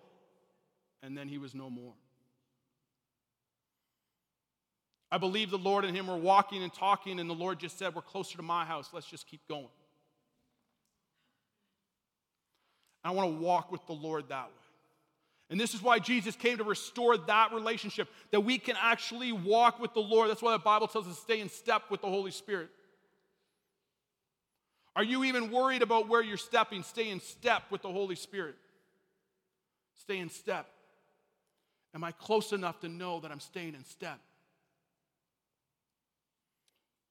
and 1.03 1.17
then 1.17 1.29
he 1.29 1.39
was 1.39 1.55
no 1.55 1.71
more. 1.71 1.95
I 5.11 5.17
believe 5.17 5.51
the 5.51 5.59
Lord 5.59 5.85
and 5.85 5.97
him 5.97 6.07
were 6.07 6.17
walking 6.17 6.63
and 6.63 6.73
talking, 6.73 7.19
and 7.19 7.31
the 7.31 7.35
Lord 7.35 7.59
just 7.59 7.79
said, 7.79 7.95
We're 7.95 8.03
closer 8.03 8.37
to 8.37 8.43
my 8.43 8.65
house. 8.65 8.91
Let's 8.93 9.07
just 9.07 9.27
keep 9.27 9.41
going. 9.49 9.69
I 13.05 13.11
want 13.13 13.31
to 13.31 13.39
walk 13.39 13.71
with 13.71 13.87
the 13.87 13.93
Lord 13.93 14.29
that 14.29 14.47
way. 14.47 14.53
And 15.51 15.59
this 15.59 15.73
is 15.73 15.83
why 15.83 15.99
Jesus 15.99 16.37
came 16.37 16.59
to 16.59 16.65
restore 16.65 17.17
that 17.17 17.53
relationship, 17.53 18.09
that 18.33 18.41
we 18.41 18.59
can 18.59 18.77
actually 18.81 19.33
walk 19.33 19.81
with 19.81 19.95
the 19.95 20.01
Lord. 20.01 20.29
That's 20.29 20.43
why 20.43 20.53
the 20.53 20.59
Bible 20.59 20.89
tells 20.89 21.07
us 21.07 21.17
to 21.17 21.21
stay 21.23 21.41
in 21.41 21.49
step 21.49 21.85
with 21.91 22.03
the 22.03 22.09
Holy 22.09 22.31
Spirit. 22.31 22.69
Are 24.95 25.05
you 25.05 25.25
even 25.25 25.51
worried 25.51 25.83
about 25.83 26.09
where 26.09 26.23
you're 26.23 26.37
stepping? 26.37 26.83
Stay 26.83 27.09
in 27.09 27.21
step 27.21 27.63
with 27.71 27.83
the 27.83 27.91
Holy 27.91 28.17
Spirit. 28.17 28.57
Stay 29.95 30.19
in 30.19 30.29
step. 30.29 30.67
Am 31.95 32.05
I 32.05 32.13
close 32.13 32.53
enough 32.53 32.81
to 32.81 32.89
know 32.89 33.21
that 33.21 33.31
I'm 33.31 33.41
staying 33.41 33.75
in 33.75 33.85
step? 33.85 34.19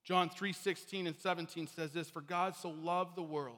John 0.03 0.29
3 0.29 0.53
16 0.53 1.07
and 1.07 1.15
17 1.17 1.67
says 1.67 1.91
this 1.91 2.09
For 2.09 2.21
God 2.21 2.55
so 2.55 2.69
loved 2.69 3.15
the 3.15 3.23
world 3.23 3.57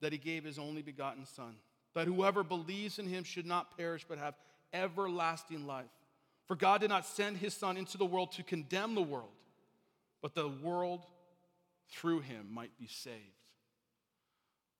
that 0.00 0.12
he 0.12 0.18
gave 0.18 0.44
his 0.44 0.58
only 0.58 0.82
begotten 0.82 1.26
Son, 1.26 1.56
that 1.94 2.06
whoever 2.06 2.42
believes 2.42 2.98
in 2.98 3.06
him 3.06 3.24
should 3.24 3.46
not 3.46 3.76
perish 3.76 4.04
but 4.08 4.18
have 4.18 4.34
everlasting 4.72 5.66
life. 5.66 5.86
For 6.46 6.56
God 6.56 6.80
did 6.80 6.90
not 6.90 7.06
send 7.06 7.36
his 7.36 7.54
Son 7.54 7.76
into 7.76 7.98
the 7.98 8.06
world 8.06 8.32
to 8.32 8.42
condemn 8.42 8.94
the 8.94 9.02
world, 9.02 9.28
but 10.22 10.34
the 10.34 10.48
world 10.48 11.04
through 11.90 12.20
him 12.20 12.46
might 12.50 12.76
be 12.78 12.86
saved. 12.86 13.16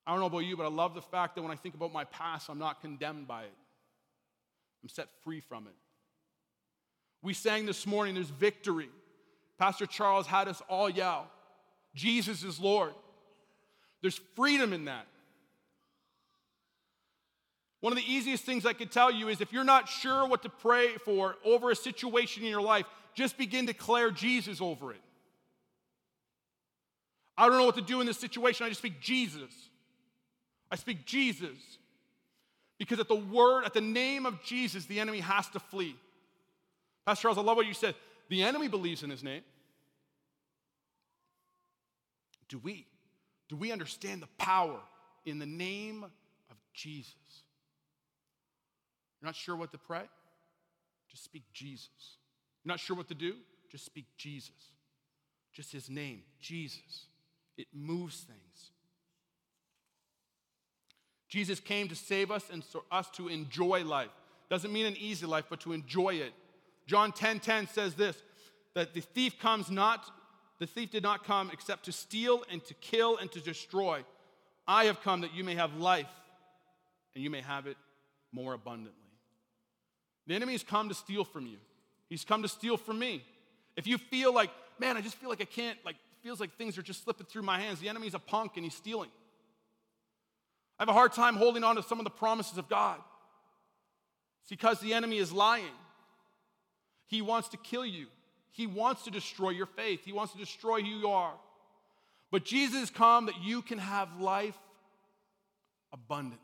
I 0.06 0.12
don't 0.12 0.20
know 0.20 0.26
about 0.26 0.38
you, 0.38 0.56
but 0.56 0.64
I 0.64 0.70
love 0.70 0.94
the 0.94 1.02
fact 1.02 1.34
that 1.34 1.42
when 1.42 1.50
I 1.50 1.56
think 1.56 1.74
about 1.74 1.92
my 1.92 2.04
past, 2.04 2.48
I'm 2.48 2.58
not 2.58 2.80
condemned 2.80 3.28
by 3.28 3.42
it. 3.42 3.54
I'm 4.82 4.88
set 4.88 5.08
free 5.22 5.40
from 5.40 5.66
it. 5.66 5.74
We 7.22 7.34
sang 7.34 7.66
this 7.66 7.86
morning, 7.86 8.14
there's 8.14 8.30
victory. 8.30 8.88
Pastor 9.58 9.86
Charles 9.86 10.26
had 10.26 10.48
us 10.48 10.62
all 10.68 10.88
yell, 10.88 11.26
Jesus 11.94 12.42
is 12.44 12.60
Lord. 12.60 12.94
There's 14.02 14.20
freedom 14.36 14.72
in 14.72 14.86
that. 14.86 15.06
One 17.80 17.92
of 17.92 17.98
the 17.98 18.12
easiest 18.12 18.44
things 18.44 18.66
I 18.66 18.72
could 18.72 18.90
tell 18.90 19.10
you 19.10 19.28
is 19.28 19.40
if 19.40 19.52
you're 19.52 19.64
not 19.64 19.88
sure 19.88 20.26
what 20.26 20.42
to 20.42 20.48
pray 20.48 20.96
for 21.04 21.36
over 21.44 21.70
a 21.70 21.76
situation 21.76 22.42
in 22.42 22.50
your 22.50 22.62
life, 22.62 22.86
just 23.14 23.38
begin 23.38 23.66
to 23.66 23.72
declare 23.72 24.10
Jesus 24.10 24.60
over 24.60 24.92
it. 24.92 25.00
I 27.36 27.48
don't 27.48 27.56
know 27.58 27.66
what 27.66 27.76
to 27.76 27.82
do 27.82 28.00
in 28.00 28.06
this 28.06 28.18
situation. 28.18 28.66
I 28.66 28.68
just 28.68 28.80
speak 28.80 29.00
Jesus. 29.00 29.50
I 30.70 30.76
speak 30.76 31.06
Jesus. 31.06 31.78
Because 32.78 32.98
at 32.98 33.08
the 33.08 33.16
word, 33.16 33.64
at 33.64 33.74
the 33.74 33.80
name 33.80 34.26
of 34.26 34.42
Jesus, 34.42 34.86
the 34.86 34.98
enemy 34.98 35.20
has 35.20 35.48
to 35.50 35.60
flee. 35.60 35.96
Pastor 37.06 37.22
Charles, 37.22 37.38
I 37.38 37.42
love 37.42 37.56
what 37.56 37.66
you 37.66 37.74
said. 37.74 37.94
The 38.28 38.42
enemy 38.42 38.68
believes 38.68 39.02
in 39.04 39.10
his 39.10 39.22
name. 39.22 39.42
Do 42.48 42.58
we? 42.58 42.86
Do 43.48 43.56
we 43.56 43.72
understand 43.72 44.22
the 44.22 44.28
power 44.38 44.80
in 45.24 45.38
the 45.38 45.46
name 45.46 46.04
of 46.04 46.56
Jesus? 46.74 47.14
You're 49.20 49.28
not 49.28 49.36
sure 49.36 49.56
what 49.56 49.72
to 49.72 49.78
pray? 49.78 50.04
Just 51.10 51.24
speak 51.24 51.44
Jesus. 51.52 51.88
You're 52.62 52.72
not 52.72 52.80
sure 52.80 52.96
what 52.96 53.08
to 53.08 53.14
do? 53.14 53.34
Just 53.70 53.84
speak 53.84 54.06
Jesus. 54.16 54.50
Just 55.52 55.72
his 55.72 55.90
name, 55.90 56.22
Jesus. 56.40 57.06
It 57.56 57.66
moves 57.72 58.20
things. 58.20 58.70
Jesus 61.28 61.60
came 61.60 61.88
to 61.88 61.94
save 61.94 62.30
us 62.30 62.44
and 62.50 62.64
for 62.64 62.82
us 62.90 63.08
to 63.10 63.28
enjoy 63.28 63.84
life. 63.84 64.10
Doesn't 64.48 64.72
mean 64.72 64.86
an 64.86 64.96
easy 64.96 65.26
life, 65.26 65.44
but 65.50 65.60
to 65.60 65.72
enjoy 65.72 66.14
it. 66.14 66.32
John 66.86 67.12
10:10 67.12 67.16
10, 67.16 67.40
10 67.40 67.66
says 67.68 67.94
this 67.94 68.22
that 68.74 68.94
the 68.94 69.00
thief 69.00 69.38
comes 69.38 69.70
not 69.70 70.10
the 70.58 70.66
thief 70.66 70.90
did 70.90 71.02
not 71.02 71.24
come 71.24 71.50
except 71.52 71.84
to 71.84 71.92
steal 71.92 72.44
and 72.50 72.64
to 72.64 72.74
kill 72.74 73.16
and 73.16 73.30
to 73.32 73.40
destroy. 73.40 74.04
I 74.66 74.84
have 74.84 75.00
come 75.02 75.22
that 75.22 75.34
you 75.34 75.44
may 75.44 75.54
have 75.54 75.76
life 75.76 76.10
and 77.14 77.22
you 77.22 77.30
may 77.30 77.40
have 77.40 77.66
it 77.66 77.76
more 78.32 78.52
abundantly. 78.54 78.92
The 80.26 80.34
enemy 80.34 80.52
has 80.52 80.62
come 80.62 80.88
to 80.88 80.94
steal 80.94 81.24
from 81.24 81.46
you. 81.46 81.56
He's 82.10 82.24
come 82.24 82.42
to 82.42 82.48
steal 82.48 82.76
from 82.76 82.98
me. 82.98 83.24
If 83.76 83.86
you 83.86 83.98
feel 83.98 84.34
like, 84.34 84.50
man, 84.78 84.96
I 84.96 85.00
just 85.00 85.16
feel 85.16 85.30
like 85.30 85.40
I 85.40 85.46
can't, 85.46 85.78
like, 85.84 85.96
feels 86.22 86.40
like 86.40 86.56
things 86.56 86.76
are 86.76 86.82
just 86.82 87.04
slipping 87.04 87.26
through 87.26 87.42
my 87.42 87.60
hands, 87.60 87.80
the 87.80 87.88
enemy's 87.88 88.14
a 88.14 88.18
punk 88.18 88.52
and 88.56 88.64
he's 88.64 88.74
stealing. 88.74 89.10
I 90.78 90.82
have 90.82 90.88
a 90.88 90.92
hard 90.92 91.12
time 91.12 91.36
holding 91.36 91.64
on 91.64 91.76
to 91.76 91.82
some 91.82 91.98
of 91.98 92.04
the 92.04 92.10
promises 92.10 92.58
of 92.58 92.68
God. 92.68 93.00
It's 94.42 94.50
because 94.50 94.80
the 94.80 94.94
enemy 94.94 95.18
is 95.18 95.32
lying. 95.32 95.64
He 97.06 97.22
wants 97.22 97.48
to 97.50 97.56
kill 97.56 97.86
you. 97.86 98.06
He 98.52 98.66
wants 98.66 99.04
to 99.04 99.10
destroy 99.10 99.50
your 99.50 99.66
faith. 99.66 100.04
He 100.04 100.12
wants 100.12 100.32
to 100.32 100.38
destroy 100.38 100.80
who 100.80 100.88
you 100.88 101.08
are. 101.08 101.34
But 102.30 102.44
Jesus 102.44 102.80
has 102.80 102.90
come 102.90 103.26
that 103.26 103.42
you 103.42 103.62
can 103.62 103.78
have 103.78 104.20
life 104.20 104.58
abundantly. 105.92 106.38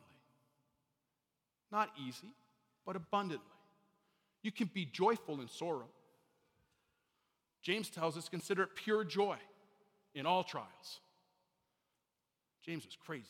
Not 1.70 1.90
easy, 2.06 2.32
but 2.86 2.96
abundantly. 2.96 3.44
You 4.42 4.52
can 4.52 4.70
be 4.72 4.84
joyful 4.84 5.40
in 5.40 5.48
sorrow. 5.48 5.88
James 7.62 7.88
tells 7.88 8.16
us 8.16 8.28
consider 8.28 8.62
it 8.64 8.74
pure 8.74 9.04
joy 9.04 9.36
in 10.14 10.26
all 10.26 10.44
trials. 10.44 11.00
James 12.64 12.84
was 12.84 12.96
crazy. 13.04 13.24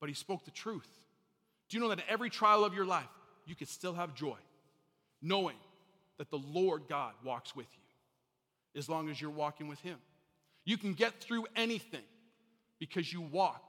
But 0.00 0.08
he 0.08 0.14
spoke 0.14 0.44
the 0.44 0.50
truth. 0.50 0.88
Do 1.68 1.76
you 1.76 1.82
know 1.82 1.88
that 1.88 1.98
in 1.98 2.04
every 2.08 2.30
trial 2.30 2.64
of 2.64 2.74
your 2.74 2.84
life, 2.84 3.08
you 3.46 3.54
can 3.54 3.66
still 3.66 3.94
have 3.94 4.14
joy, 4.14 4.36
knowing 5.22 5.56
that 6.18 6.30
the 6.30 6.38
Lord 6.38 6.82
God 6.88 7.12
walks 7.24 7.54
with 7.56 7.66
you 7.72 8.78
as 8.78 8.88
long 8.88 9.08
as 9.08 9.20
you're 9.20 9.30
walking 9.30 9.68
with 9.68 9.80
Him. 9.80 9.98
You 10.64 10.76
can 10.76 10.94
get 10.94 11.20
through 11.20 11.46
anything 11.56 12.02
because 12.78 13.12
you 13.12 13.20
walk 13.20 13.62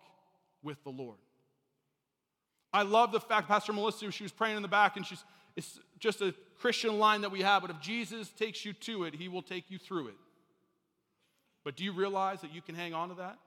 with 0.64 0.84
the 0.84 0.90
Lord. 0.90 1.18
I 2.74 2.82
love 2.82 3.12
the 3.12 3.20
fact, 3.20 3.48
Pastor 3.48 3.72
Melissa, 3.74 4.12
she 4.12 4.24
was 4.24 4.32
praying 4.32 4.58
in 4.58 4.62
the 4.62 4.68
back, 4.68 4.98
and 4.98 5.06
she's, 5.06 5.24
it's 5.56 5.80
just 6.00 6.22
a 6.22 6.34
Christian 6.60 7.00
line 7.00 7.22
that 7.22 7.32
we 7.32 7.42
have, 7.42 7.62
but 7.62 7.72
if 7.72 7.80
Jesus 7.80 8.30
takes 8.30 8.66
you 8.66 8.74
to 8.74 9.06
it, 9.06 9.16
He 9.16 9.28
will 9.28 9.42
take 9.42 9.70
you 9.70 9.78
through 9.78 10.10
it. 10.10 10.16
But 11.64 11.76
do 11.76 11.84
you 11.84 11.94
realize 11.94 12.42
that 12.42 12.54
you 12.54 12.62
can 12.62 12.76
hang 12.76 12.94
on 12.94 13.10
to 13.10 13.16
that? 13.16 13.38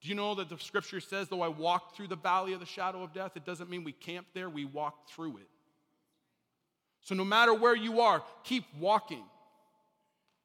Do 0.00 0.08
you 0.08 0.14
know 0.14 0.34
that 0.36 0.48
the 0.48 0.58
scripture 0.58 1.00
says, 1.00 1.28
though 1.28 1.42
I 1.42 1.48
walk 1.48 1.94
through 1.94 2.08
the 2.08 2.16
valley 2.16 2.54
of 2.54 2.60
the 2.60 2.66
shadow 2.66 3.02
of 3.02 3.12
death, 3.12 3.32
it 3.36 3.44
doesn't 3.44 3.68
mean 3.68 3.84
we 3.84 3.92
camp 3.92 4.26
there, 4.32 4.48
we 4.48 4.64
walk 4.64 5.08
through 5.08 5.36
it. 5.36 5.49
So 7.02 7.14
no 7.14 7.24
matter 7.24 7.54
where 7.54 7.74
you 7.74 8.00
are, 8.00 8.22
keep 8.44 8.64
walking. 8.78 9.24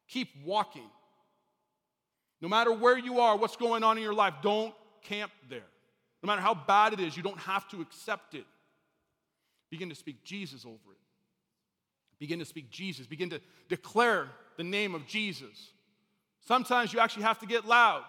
Keep 0.08 0.30
walking. 0.46 0.89
No 2.41 2.48
matter 2.48 2.72
where 2.72 2.98
you 2.98 3.20
are, 3.20 3.38
what's 3.38 3.56
going 3.56 3.84
on 3.84 3.98
in 3.98 4.04
your 4.04 4.13
life, 4.13 4.36
don't 4.41 4.74
camp 5.04 5.32
there. 5.50 5.65
No 6.22 6.28
matter 6.28 6.41
how 6.41 6.54
bad 6.54 6.94
it 6.94 7.00
is, 7.00 7.15
you 7.15 7.24
don't 7.24 7.39
have 7.39 7.68
to 7.70 7.82
accept 7.82 8.34
it. 8.34 8.46
Begin 9.70 9.89
to 9.89 9.96
speak 9.96 10.24
Jesus 10.24 10.65
over 10.65 10.91
it. 10.91 11.00
Begin 12.20 12.39
to 12.39 12.46
speak 12.46 12.70
Jesus. 12.70 13.08
Begin 13.08 13.30
to 13.32 13.41
declare 13.68 14.30
the 14.58 14.63
name 14.63 14.96
of 14.96 15.06
Jesus. 15.06 15.72
Sometimes 16.41 16.94
you 16.94 17.00
actually 17.00 17.24
have 17.24 17.39
to 17.39 17.46
get 17.46 17.65
loud. 17.65 18.04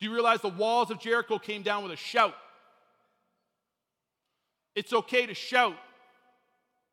Do 0.00 0.06
you 0.06 0.12
realize 0.12 0.40
the 0.40 0.48
walls 0.48 0.90
of 0.90 1.00
Jericho 1.00 1.38
came 1.38 1.62
down 1.62 1.82
with 1.82 1.92
a 1.92 1.96
shout? 1.96 2.34
It's 4.74 4.92
okay 4.92 5.26
to 5.26 5.34
shout 5.34 5.76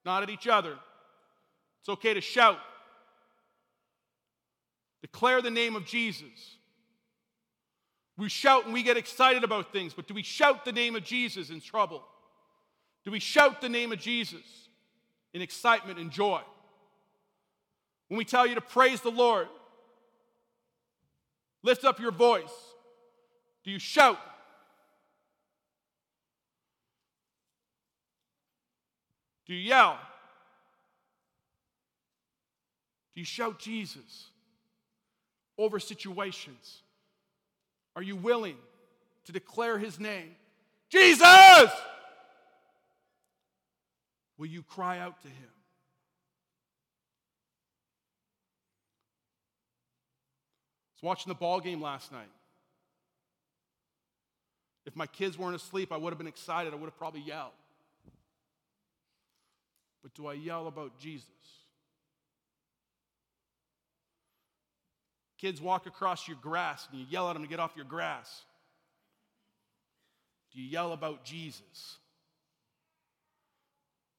not 0.06 0.24
at 0.24 0.30
each 0.30 0.48
other. 0.48 0.76
It's 1.80 1.90
okay 1.90 2.14
to 2.14 2.22
shout. 2.22 2.58
Declare 5.02 5.42
the 5.42 5.52
name 5.52 5.76
of 5.76 5.86
Jesus. 5.86 6.58
We 8.18 8.30
shout 8.30 8.66
and 8.66 8.74
we 8.74 8.84
get 8.84 8.96
excited 8.96 9.44
about 9.44 9.72
things, 9.74 9.94
but 9.94 10.08
do 10.08 10.14
we 10.14 10.24
shout 10.24 10.66
the 10.66 10.72
name 10.72 10.96
of 10.96 11.04
Jesus 11.04 11.50
in 11.50 11.60
trouble? 11.60 12.04
Do 13.04 13.12
we 13.12 13.20
shout 13.20 13.60
the 13.60 13.70
name 13.70 13.92
of 13.92 14.00
Jesus 14.00 14.70
in 15.34 15.42
excitement 15.42 16.00
and 16.00 16.12
joy? 16.12 16.42
When 18.08 18.18
we 18.18 18.26
tell 18.26 18.46
you 18.46 18.56
to 18.56 18.62
praise 18.62 19.02
the 19.02 19.10
Lord, 19.10 19.48
lift 21.64 21.84
up 21.84 22.00
your 22.00 22.12
voice. 22.12 22.54
Do 23.64 23.72
you 23.72 23.80
shout? 23.80 24.20
Do 29.46 29.54
you 29.54 29.60
yell? 29.60 30.00
Do 33.14 33.22
you 33.22 33.26
shout 33.26 33.60
Jesus 33.60 34.30
over 35.58 35.80
situations? 35.80 36.82
Are 37.96 38.02
you 38.02 38.16
willing 38.16 38.58
to 39.26 39.32
declare 39.32 39.78
his 39.78 40.00
name? 40.00 40.36
Jesus! 40.90 41.70
Will 44.38 44.48
you 44.48 44.64
cry 44.64 45.00
out 45.00 45.22
to 45.22 45.28
him? 45.28 45.36
I 50.88 50.96
was 50.96 51.04
watching 51.04 51.30
the 51.30 51.36
ball 51.36 51.60
game 51.60 51.82
last 51.82 52.12
night. 52.12 52.30
If 54.86 54.96
my 54.96 55.08
kids 55.08 55.38
weren't 55.38 55.56
asleep, 55.56 55.92
I 55.92 55.98
would 55.98 56.10
have 56.12 56.18
been 56.18 56.28
excited. 56.28 56.74
I 56.74 56.76
would 56.76 56.86
have 56.86 56.98
probably 56.98 57.22
yelled. 57.22 57.52
But 60.04 60.14
do 60.14 60.28
I 60.28 60.34
yell 60.34 60.68
about 60.68 61.00
Jesus? 61.00 61.30
Kids 65.40 65.62
walk 65.62 65.88
across 65.88 66.28
your 66.28 66.38
grass 66.42 66.88
and 66.92 67.00
you 67.00 67.08
yell 67.10 67.30
at 67.30 67.34
them 67.34 67.44
to 67.44 67.50
get 67.50 67.60
off 67.60 67.72
your 67.76 67.86
grass. 67.86 68.44
Do 70.54 70.62
you 70.62 70.70
yell 70.70 70.94
about 70.94 71.24
Jesus? 71.24 71.98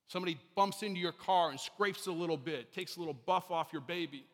Somebody 0.09 0.39
bumps 0.55 0.83
into 0.83 1.01
your 1.01 1.13
car 1.13 1.51
and 1.51 1.59
scrapes 1.59 2.07
a 2.07 2.13
little 2.13 2.37
bit, 2.37 2.73
takes 2.73 2.97
a 2.97 2.99
little 2.99 3.15
buff 3.15 3.51
off 3.51 3.69
your 3.73 3.83
baby. 3.83 4.25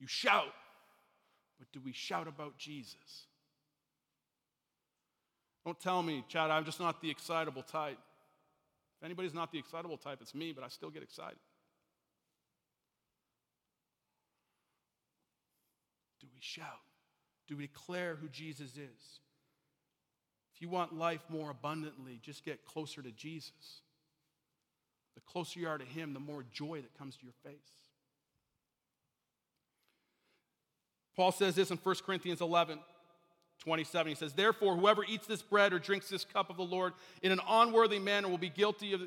You 0.00 0.06
shout, 0.06 0.52
but 1.58 1.70
do 1.72 1.80
we 1.84 1.92
shout 1.92 2.26
about 2.26 2.58
Jesus? 2.58 3.26
Don't 5.64 5.78
tell 5.78 6.02
me, 6.02 6.24
Chad, 6.28 6.50
I'm 6.50 6.64
just 6.64 6.80
not 6.80 7.00
the 7.00 7.10
excitable 7.10 7.62
type. 7.62 7.98
If 9.02 9.06
anybody's 9.06 9.34
not 9.34 9.50
the 9.50 9.58
excitable 9.58 9.96
type, 9.96 10.18
it's 10.20 10.32
me, 10.32 10.52
but 10.52 10.62
I 10.62 10.68
still 10.68 10.88
get 10.88 11.02
excited. 11.02 11.38
Do 16.20 16.28
we 16.32 16.38
shout? 16.40 16.66
Do 17.48 17.56
we 17.56 17.66
declare 17.66 18.14
who 18.14 18.28
Jesus 18.28 18.76
is? 18.76 19.18
If 20.54 20.62
you 20.62 20.68
want 20.68 20.96
life 20.96 21.22
more 21.28 21.50
abundantly, 21.50 22.20
just 22.22 22.44
get 22.44 22.64
closer 22.64 23.02
to 23.02 23.10
Jesus. 23.10 23.80
The 25.16 25.20
closer 25.22 25.58
you 25.58 25.66
are 25.66 25.78
to 25.78 25.84
Him, 25.84 26.14
the 26.14 26.20
more 26.20 26.44
joy 26.52 26.80
that 26.80 26.96
comes 26.96 27.16
to 27.16 27.24
your 27.24 27.34
face. 27.42 27.54
Paul 31.16 31.32
says 31.32 31.56
this 31.56 31.72
in 31.72 31.76
1 31.76 31.96
Corinthians 32.06 32.40
11 32.40 32.78
27. 33.62 34.08
He 34.08 34.14
says, 34.16 34.32
Therefore, 34.32 34.76
whoever 34.76 35.04
eats 35.04 35.26
this 35.26 35.40
bread 35.40 35.72
or 35.72 35.78
drinks 35.78 36.08
this 36.08 36.24
cup 36.24 36.50
of 36.50 36.56
the 36.56 36.64
Lord 36.64 36.94
in 37.22 37.30
an 37.30 37.40
unworthy 37.48 38.00
manner 38.00 38.28
will 38.28 38.38
be 38.38 38.48
guilty 38.48 38.92
of, 38.92 39.02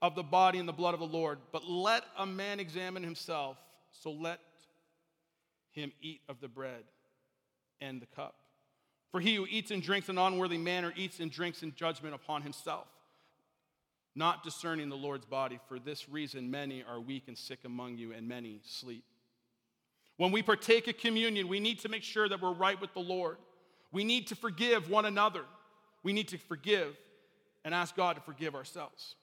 of 0.00 0.14
the 0.14 0.22
body 0.22 0.60
and 0.60 0.68
the 0.68 0.72
blood 0.72 0.94
of 0.94 1.00
the 1.00 1.06
Lord. 1.06 1.38
But 1.50 1.68
let 1.68 2.04
a 2.16 2.24
man 2.24 2.60
examine 2.60 3.02
himself, 3.02 3.56
so 3.90 4.12
let 4.12 4.38
him 5.72 5.92
eat 6.00 6.20
of 6.28 6.40
the 6.40 6.46
bread 6.46 6.84
and 7.80 8.00
the 8.00 8.06
cup. 8.06 8.36
For 9.10 9.20
he 9.20 9.34
who 9.34 9.46
eats 9.50 9.72
and 9.72 9.82
drinks 9.82 10.08
in 10.08 10.18
an 10.18 10.24
unworthy 10.24 10.58
manner 10.58 10.92
eats 10.96 11.18
and 11.18 11.30
drinks 11.30 11.64
in 11.64 11.74
judgment 11.74 12.14
upon 12.14 12.42
himself, 12.42 12.86
not 14.14 14.44
discerning 14.44 14.88
the 14.88 14.96
Lord's 14.96 15.26
body. 15.26 15.58
For 15.68 15.80
this 15.80 16.08
reason, 16.08 16.48
many 16.48 16.84
are 16.88 17.00
weak 17.00 17.24
and 17.26 17.36
sick 17.36 17.60
among 17.64 17.96
you, 17.98 18.12
and 18.12 18.28
many 18.28 18.60
sleep. 18.64 19.04
When 20.16 20.30
we 20.30 20.42
partake 20.42 20.86
of 20.86 20.96
communion, 20.96 21.48
we 21.48 21.58
need 21.58 21.80
to 21.80 21.88
make 21.88 22.04
sure 22.04 22.28
that 22.28 22.40
we're 22.40 22.52
right 22.52 22.80
with 22.80 22.94
the 22.94 23.00
Lord. 23.00 23.38
We 23.92 24.04
need 24.04 24.28
to 24.28 24.36
forgive 24.36 24.90
one 24.90 25.04
another. 25.04 25.42
We 26.02 26.12
need 26.12 26.28
to 26.28 26.38
forgive 26.38 26.96
and 27.64 27.74
ask 27.74 27.96
God 27.96 28.16
to 28.16 28.22
forgive 28.22 28.54
ourselves. 28.54 29.16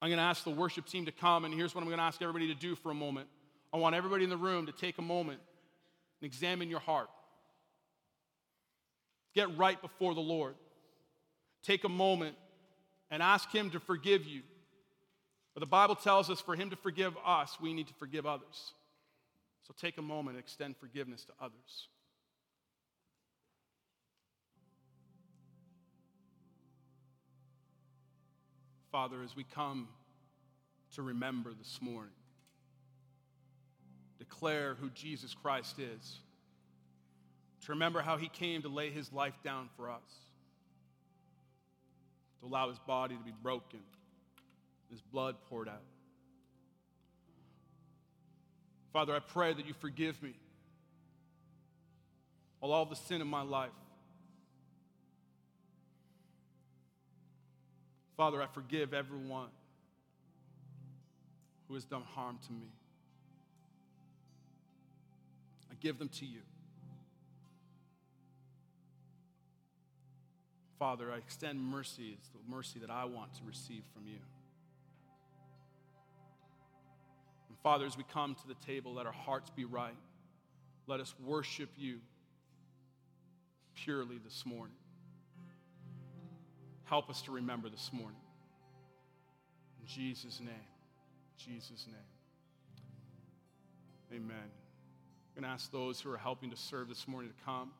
I'm 0.00 0.08
going 0.08 0.18
to 0.18 0.24
ask 0.24 0.44
the 0.44 0.50
worship 0.50 0.86
team 0.86 1.06
to 1.06 1.12
come, 1.12 1.44
and 1.44 1.52
here's 1.52 1.74
what 1.74 1.82
I'm 1.82 1.88
going 1.88 1.98
to 1.98 2.04
ask 2.04 2.22
everybody 2.22 2.48
to 2.48 2.54
do 2.54 2.76
for 2.76 2.90
a 2.90 2.94
moment. 2.94 3.28
I 3.72 3.78
want 3.78 3.94
everybody 3.94 4.24
in 4.24 4.30
the 4.30 4.36
room 4.36 4.66
to 4.66 4.72
take 4.72 4.98
a 4.98 5.02
moment 5.02 5.40
and 6.20 6.26
examine 6.26 6.68
your 6.68 6.80
heart. 6.80 7.10
Get 9.34 9.56
right 9.56 9.80
before 9.80 10.14
the 10.14 10.20
Lord. 10.20 10.54
Take 11.62 11.84
a 11.84 11.88
moment 11.88 12.36
and 13.10 13.22
ask 13.22 13.50
Him 13.50 13.70
to 13.70 13.80
forgive 13.80 14.24
you. 14.24 14.42
But 15.54 15.60
the 15.60 15.66
Bible 15.66 15.96
tells 15.96 16.30
us 16.30 16.40
for 16.40 16.54
Him 16.54 16.70
to 16.70 16.76
forgive 16.76 17.16
us, 17.24 17.58
we 17.60 17.74
need 17.74 17.88
to 17.88 17.94
forgive 17.94 18.26
others. 18.26 18.72
So 19.66 19.74
take 19.78 19.98
a 19.98 20.02
moment 20.02 20.36
and 20.36 20.44
extend 20.44 20.76
forgiveness 20.76 21.24
to 21.24 21.32
others. 21.40 21.88
Father, 28.90 29.22
as 29.22 29.36
we 29.36 29.44
come 29.44 29.88
to 30.94 31.02
remember 31.02 31.52
this 31.52 31.78
morning, 31.82 32.12
declare 34.18 34.76
who 34.80 34.88
Jesus 34.90 35.34
Christ 35.34 35.78
is, 35.78 36.20
to 37.64 37.72
remember 37.72 38.00
how 38.00 38.16
he 38.16 38.28
came 38.28 38.62
to 38.62 38.68
lay 38.68 38.90
his 38.90 39.12
life 39.12 39.34
down 39.44 39.68
for 39.76 39.90
us, 39.90 40.00
to 42.40 42.46
allow 42.46 42.68
his 42.68 42.78
body 42.78 43.14
to 43.16 43.22
be 43.22 43.34
broken, 43.42 43.80
his 44.90 45.02
blood 45.02 45.36
poured 45.50 45.68
out. 45.68 45.82
Father, 48.92 49.14
I 49.14 49.20
pray 49.20 49.52
that 49.52 49.66
you 49.66 49.74
forgive 49.74 50.22
me 50.22 50.34
all, 52.60 52.84
the 52.84 52.96
sin 52.96 53.20
in 53.20 53.28
my 53.28 53.42
life. 53.42 53.70
Father, 58.18 58.42
I 58.42 58.46
forgive 58.48 58.92
everyone 58.92 59.46
who 61.68 61.74
has 61.74 61.84
done 61.84 62.02
harm 62.02 62.36
to 62.48 62.52
me. 62.52 62.66
I 65.70 65.74
give 65.80 66.00
them 66.00 66.08
to 66.08 66.26
you. 66.26 66.40
Father, 70.80 71.12
I 71.12 71.18
extend 71.18 71.60
mercy. 71.60 72.16
It's 72.18 72.28
the 72.30 72.40
mercy 72.50 72.80
that 72.80 72.90
I 72.90 73.04
want 73.04 73.34
to 73.34 73.40
receive 73.46 73.84
from 73.94 74.08
you. 74.08 74.18
And 77.48 77.56
Father, 77.62 77.86
as 77.86 77.96
we 77.96 78.02
come 78.12 78.34
to 78.34 78.48
the 78.48 78.56
table, 78.66 78.94
let 78.94 79.06
our 79.06 79.12
hearts 79.12 79.50
be 79.50 79.64
right. 79.64 79.96
Let 80.88 80.98
us 80.98 81.14
worship 81.24 81.70
you 81.76 82.00
purely 83.76 84.18
this 84.18 84.44
morning. 84.44 84.74
Help 86.88 87.10
us 87.10 87.20
to 87.22 87.32
remember 87.32 87.68
this 87.68 87.90
morning. 87.92 88.20
In 89.80 89.86
Jesus' 89.86 90.40
name. 90.40 90.54
Jesus' 91.36 91.86
name. 91.86 91.96
Amen. 94.10 94.36
I'm 94.36 95.42
going 95.42 95.44
to 95.44 95.50
ask 95.50 95.70
those 95.70 96.00
who 96.00 96.10
are 96.10 96.16
helping 96.16 96.50
to 96.50 96.56
serve 96.56 96.88
this 96.88 97.06
morning 97.06 97.30
to 97.30 97.44
come. 97.44 97.70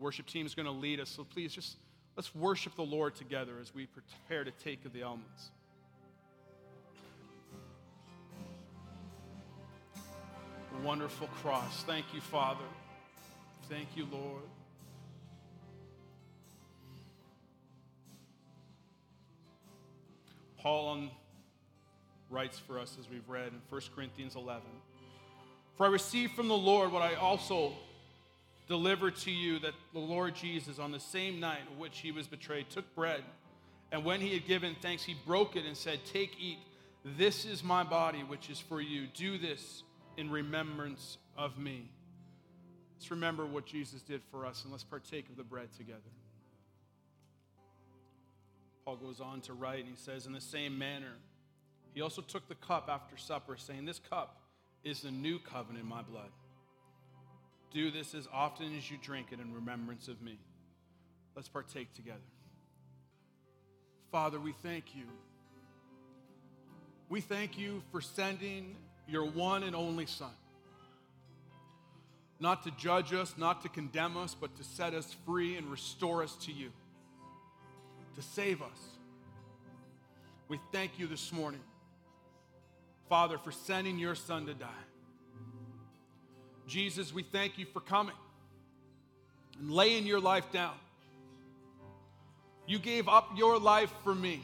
Worship 0.00 0.26
team 0.26 0.46
is 0.46 0.54
going 0.56 0.66
to 0.66 0.72
lead 0.72 0.98
us, 0.98 1.08
so 1.08 1.22
please 1.22 1.54
just 1.54 1.76
let's 2.16 2.34
worship 2.34 2.74
the 2.74 2.82
Lord 2.82 3.14
together 3.14 3.52
as 3.60 3.72
we 3.72 3.86
prepare 3.86 4.42
to 4.42 4.50
take 4.50 4.84
of 4.84 4.92
the 4.92 5.02
elements. 5.02 5.50
Wonderful 10.82 11.28
cross. 11.40 11.84
Thank 11.84 12.06
you, 12.12 12.20
Father. 12.20 12.64
Thank 13.68 13.86
you, 13.94 14.08
Lord. 14.10 14.42
Paul 20.62 20.86
on, 20.86 21.10
writes 22.30 22.56
for 22.56 22.78
us 22.78 22.96
as 23.00 23.10
we've 23.10 23.28
read 23.28 23.48
in 23.48 23.60
1 23.68 23.80
Corinthians 23.96 24.36
11 24.36 24.62
For 25.76 25.86
I 25.86 25.88
received 25.88 26.34
from 26.34 26.46
the 26.46 26.56
Lord 26.56 26.92
what 26.92 27.02
I 27.02 27.14
also 27.14 27.72
delivered 28.68 29.16
to 29.16 29.32
you 29.32 29.58
that 29.58 29.74
the 29.92 29.98
Lord 29.98 30.36
Jesus, 30.36 30.78
on 30.78 30.92
the 30.92 31.00
same 31.00 31.40
night 31.40 31.62
in 31.70 31.78
which 31.80 31.98
he 31.98 32.12
was 32.12 32.28
betrayed, 32.28 32.70
took 32.70 32.94
bread, 32.94 33.22
and 33.90 34.04
when 34.04 34.20
he 34.20 34.32
had 34.32 34.46
given 34.46 34.76
thanks, 34.80 35.02
he 35.02 35.16
broke 35.26 35.56
it 35.56 35.66
and 35.66 35.76
said, 35.76 35.98
Take, 36.04 36.36
eat. 36.40 36.58
This 37.04 37.44
is 37.44 37.64
my 37.64 37.82
body, 37.82 38.20
which 38.20 38.48
is 38.48 38.60
for 38.60 38.80
you. 38.80 39.08
Do 39.12 39.38
this 39.38 39.82
in 40.16 40.30
remembrance 40.30 41.18
of 41.36 41.58
me. 41.58 41.90
Let's 42.96 43.10
remember 43.10 43.44
what 43.44 43.66
Jesus 43.66 44.00
did 44.00 44.22
for 44.30 44.46
us 44.46 44.62
and 44.62 44.70
let's 44.70 44.84
partake 44.84 45.28
of 45.28 45.36
the 45.36 45.42
bread 45.42 45.72
together. 45.76 45.98
Paul 48.84 48.96
goes 48.96 49.20
on 49.20 49.40
to 49.42 49.52
write, 49.52 49.80
and 49.80 49.88
he 49.88 49.96
says, 49.96 50.26
In 50.26 50.32
the 50.32 50.40
same 50.40 50.76
manner, 50.76 51.12
he 51.94 52.00
also 52.00 52.22
took 52.22 52.48
the 52.48 52.54
cup 52.54 52.88
after 52.90 53.16
supper, 53.16 53.56
saying, 53.56 53.84
This 53.84 54.00
cup 54.10 54.40
is 54.82 55.02
the 55.02 55.10
new 55.10 55.38
covenant 55.38 55.84
in 55.84 55.88
my 55.88 56.02
blood. 56.02 56.30
Do 57.70 57.90
this 57.90 58.14
as 58.14 58.28
often 58.32 58.76
as 58.76 58.90
you 58.90 58.98
drink 59.00 59.28
it 59.30 59.40
in 59.40 59.54
remembrance 59.54 60.08
of 60.08 60.20
me. 60.20 60.38
Let's 61.34 61.48
partake 61.48 61.94
together. 61.94 62.18
Father, 64.10 64.38
we 64.38 64.52
thank 64.62 64.94
you. 64.94 65.04
We 67.08 67.20
thank 67.20 67.56
you 67.56 67.82
for 67.92 68.00
sending 68.00 68.76
your 69.06 69.24
one 69.24 69.62
and 69.62 69.76
only 69.76 70.06
Son. 70.06 70.30
Not 72.40 72.64
to 72.64 72.72
judge 72.72 73.12
us, 73.14 73.34
not 73.38 73.62
to 73.62 73.68
condemn 73.68 74.16
us, 74.16 74.36
but 74.38 74.56
to 74.56 74.64
set 74.64 74.94
us 74.94 75.14
free 75.24 75.56
and 75.56 75.70
restore 75.70 76.22
us 76.22 76.34
to 76.42 76.52
you 76.52 76.72
to 78.16 78.22
save 78.22 78.62
us. 78.62 78.78
We 80.48 80.58
thank 80.70 80.98
you 80.98 81.06
this 81.06 81.32
morning, 81.32 81.60
Father, 83.08 83.38
for 83.38 83.52
sending 83.52 83.98
your 83.98 84.14
Son 84.14 84.46
to 84.46 84.54
die. 84.54 84.68
Jesus, 86.66 87.12
we 87.12 87.22
thank 87.22 87.58
you 87.58 87.66
for 87.66 87.80
coming 87.80 88.14
and 89.58 89.70
laying 89.70 90.06
your 90.06 90.20
life 90.20 90.50
down. 90.52 90.74
You 92.66 92.78
gave 92.78 93.08
up 93.08 93.30
your 93.36 93.58
life 93.58 93.92
for 94.04 94.14
me 94.14 94.42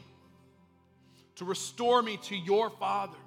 to 1.35 1.45
restore 1.45 2.01
me 2.01 2.17
to 2.17 2.35
your 2.35 2.69
Father. 2.69 3.17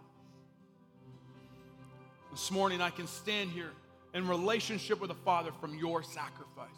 This 2.30 2.50
morning, 2.50 2.80
I 2.80 2.90
can 2.90 3.06
stand 3.06 3.50
here 3.50 3.70
in 4.14 4.28
relationship 4.28 5.00
with 5.00 5.08
the 5.08 5.16
Father 5.16 5.50
from 5.60 5.78
your 5.78 6.02
sacrifice. 6.02 6.68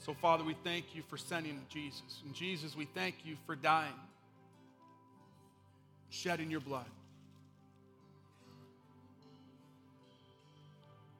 So, 0.00 0.14
Father, 0.14 0.44
we 0.44 0.56
thank 0.64 0.94
you 0.94 1.02
for 1.08 1.18
sending 1.18 1.60
Jesus. 1.68 2.22
And 2.24 2.34
Jesus, 2.34 2.74
we 2.74 2.86
thank 2.86 3.16
you 3.24 3.36
for 3.44 3.54
dying, 3.54 3.92
shedding 6.08 6.50
your 6.50 6.60
blood. 6.60 6.86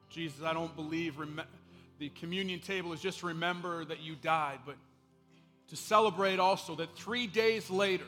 Jesus, 0.09 0.43
I 0.43 0.55
don't 0.55 0.75
believe 0.75 1.19
rem- 1.19 1.43
the 1.99 2.09
communion 2.09 2.61
table 2.61 2.95
is 2.95 3.01
just 3.01 3.23
remember 3.23 3.85
that 3.85 4.01
you 4.01 4.16
died, 4.16 4.61
but 4.64 4.77
to 5.69 5.77
celebrate 5.77 6.40
also 6.40 6.75
that 6.77 6.97
three 6.97 7.27
days 7.27 7.69
later, 7.69 8.07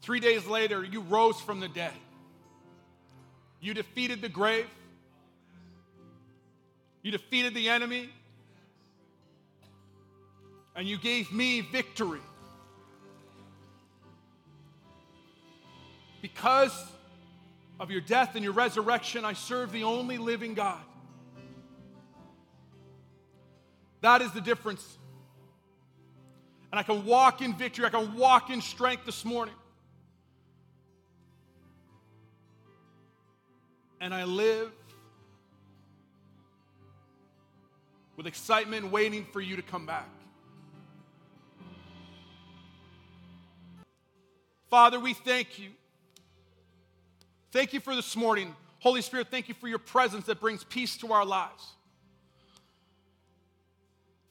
three 0.00 0.20
days 0.20 0.46
later, 0.46 0.84
you 0.84 1.00
rose 1.00 1.40
from 1.40 1.58
the 1.58 1.68
dead. 1.68 1.92
You 3.60 3.74
defeated 3.74 4.22
the 4.22 4.28
grave. 4.28 4.66
You 7.06 7.12
defeated 7.12 7.54
the 7.54 7.68
enemy. 7.68 8.08
And 10.74 10.88
you 10.88 10.98
gave 10.98 11.30
me 11.30 11.60
victory. 11.60 12.18
Because 16.20 16.72
of 17.78 17.92
your 17.92 18.00
death 18.00 18.34
and 18.34 18.42
your 18.42 18.54
resurrection, 18.54 19.24
I 19.24 19.34
serve 19.34 19.70
the 19.70 19.84
only 19.84 20.18
living 20.18 20.54
God. 20.54 20.80
That 24.00 24.20
is 24.20 24.32
the 24.32 24.40
difference. 24.40 24.98
And 26.72 26.80
I 26.80 26.82
can 26.82 27.06
walk 27.06 27.40
in 27.40 27.54
victory, 27.54 27.84
I 27.84 27.90
can 27.90 28.16
walk 28.16 28.50
in 28.50 28.60
strength 28.60 29.06
this 29.06 29.24
morning. 29.24 29.54
And 34.00 34.12
I 34.12 34.24
live 34.24 34.72
with 38.16 38.26
excitement, 38.26 38.90
waiting 38.90 39.26
for 39.32 39.40
you 39.40 39.56
to 39.56 39.62
come 39.62 39.86
back. 39.86 40.08
Father, 44.70 44.98
we 44.98 45.14
thank 45.14 45.58
you. 45.58 45.70
Thank 47.52 47.72
you 47.72 47.80
for 47.80 47.94
this 47.94 48.16
morning. 48.16 48.54
Holy 48.80 49.00
Spirit, 49.02 49.28
thank 49.30 49.48
you 49.48 49.54
for 49.54 49.68
your 49.68 49.78
presence 49.78 50.26
that 50.26 50.40
brings 50.40 50.64
peace 50.64 50.96
to 50.98 51.12
our 51.12 51.24
lives. 51.24 51.64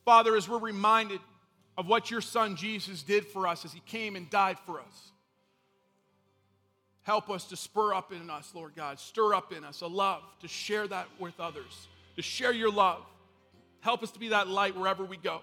Father, 0.04 0.36
as 0.36 0.48
we're 0.48 0.60
reminded 0.60 1.20
of 1.78 1.88
what 1.88 2.12
your 2.12 2.22
son 2.22 2.56
Jesus 2.56 3.02
did 3.02 3.26
for 3.26 3.48
us 3.48 3.66
as 3.66 3.74
he 3.74 3.82
came 3.82 4.16
and 4.16 4.30
died 4.30 4.58
for 4.66 4.80
us, 4.80 5.12
help 7.02 7.30
us 7.30 7.46
to 7.46 7.56
spur 7.56 7.94
up 7.94 8.12
in 8.12 8.30
us, 8.30 8.52
Lord 8.54 8.74
God, 8.76 9.00
stir 9.00 9.34
up 9.34 9.52
in 9.52 9.64
us 9.64 9.82
a 9.82 9.88
love 9.88 10.22
to 10.42 10.48
share 10.48 10.88
that 10.88 11.08
with 11.20 11.40
others, 11.40 11.88
to 12.16 12.22
share 12.22 12.54
your 12.54 12.72
love. 12.72 13.02
Help 13.86 14.02
us 14.02 14.10
to 14.10 14.20
be 14.20 14.30
that 14.30 14.48
light 14.48 14.76
wherever 14.76 15.06
we 15.06 15.16
go. 15.16 15.42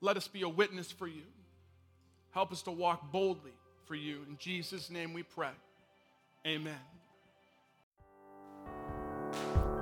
Let 0.00 0.16
us 0.16 0.28
be 0.28 0.42
a 0.42 0.48
witness 0.48 0.92
for 0.92 1.08
you. 1.08 1.24
Help 2.30 2.52
us 2.52 2.62
to 2.62 2.70
walk 2.70 3.10
boldly 3.10 3.50
for 3.86 3.96
you. 3.96 4.20
In 4.28 4.36
Jesus' 4.38 4.88
name 4.88 5.12
we 5.12 5.24
pray. 5.24 5.50
Amen. 6.46 6.78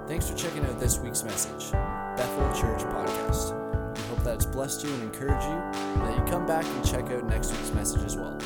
Thanks 0.09 0.31
for 0.31 0.35
checking 0.35 0.65
out 0.65 0.81
this 0.81 0.99
week's 0.99 1.23
message, 1.25 1.73
Bethel 1.73 2.49
Church 2.59 2.81
Podcast. 2.85 3.53
We 3.99 4.03
hope 4.05 4.25
that 4.25 4.37
it's 4.37 4.47
blessed 4.47 4.85
you 4.85 4.91
and 4.95 5.03
encouraged 5.03 5.45
you, 5.45 5.51
and 5.53 6.01
that 6.07 6.17
you 6.17 6.25
come 6.25 6.47
back 6.47 6.65
and 6.65 6.87
check 6.87 7.11
out 7.11 7.29
next 7.29 7.53
week's 7.53 7.75
message 7.75 8.03
as 8.05 8.17
well. 8.17 8.39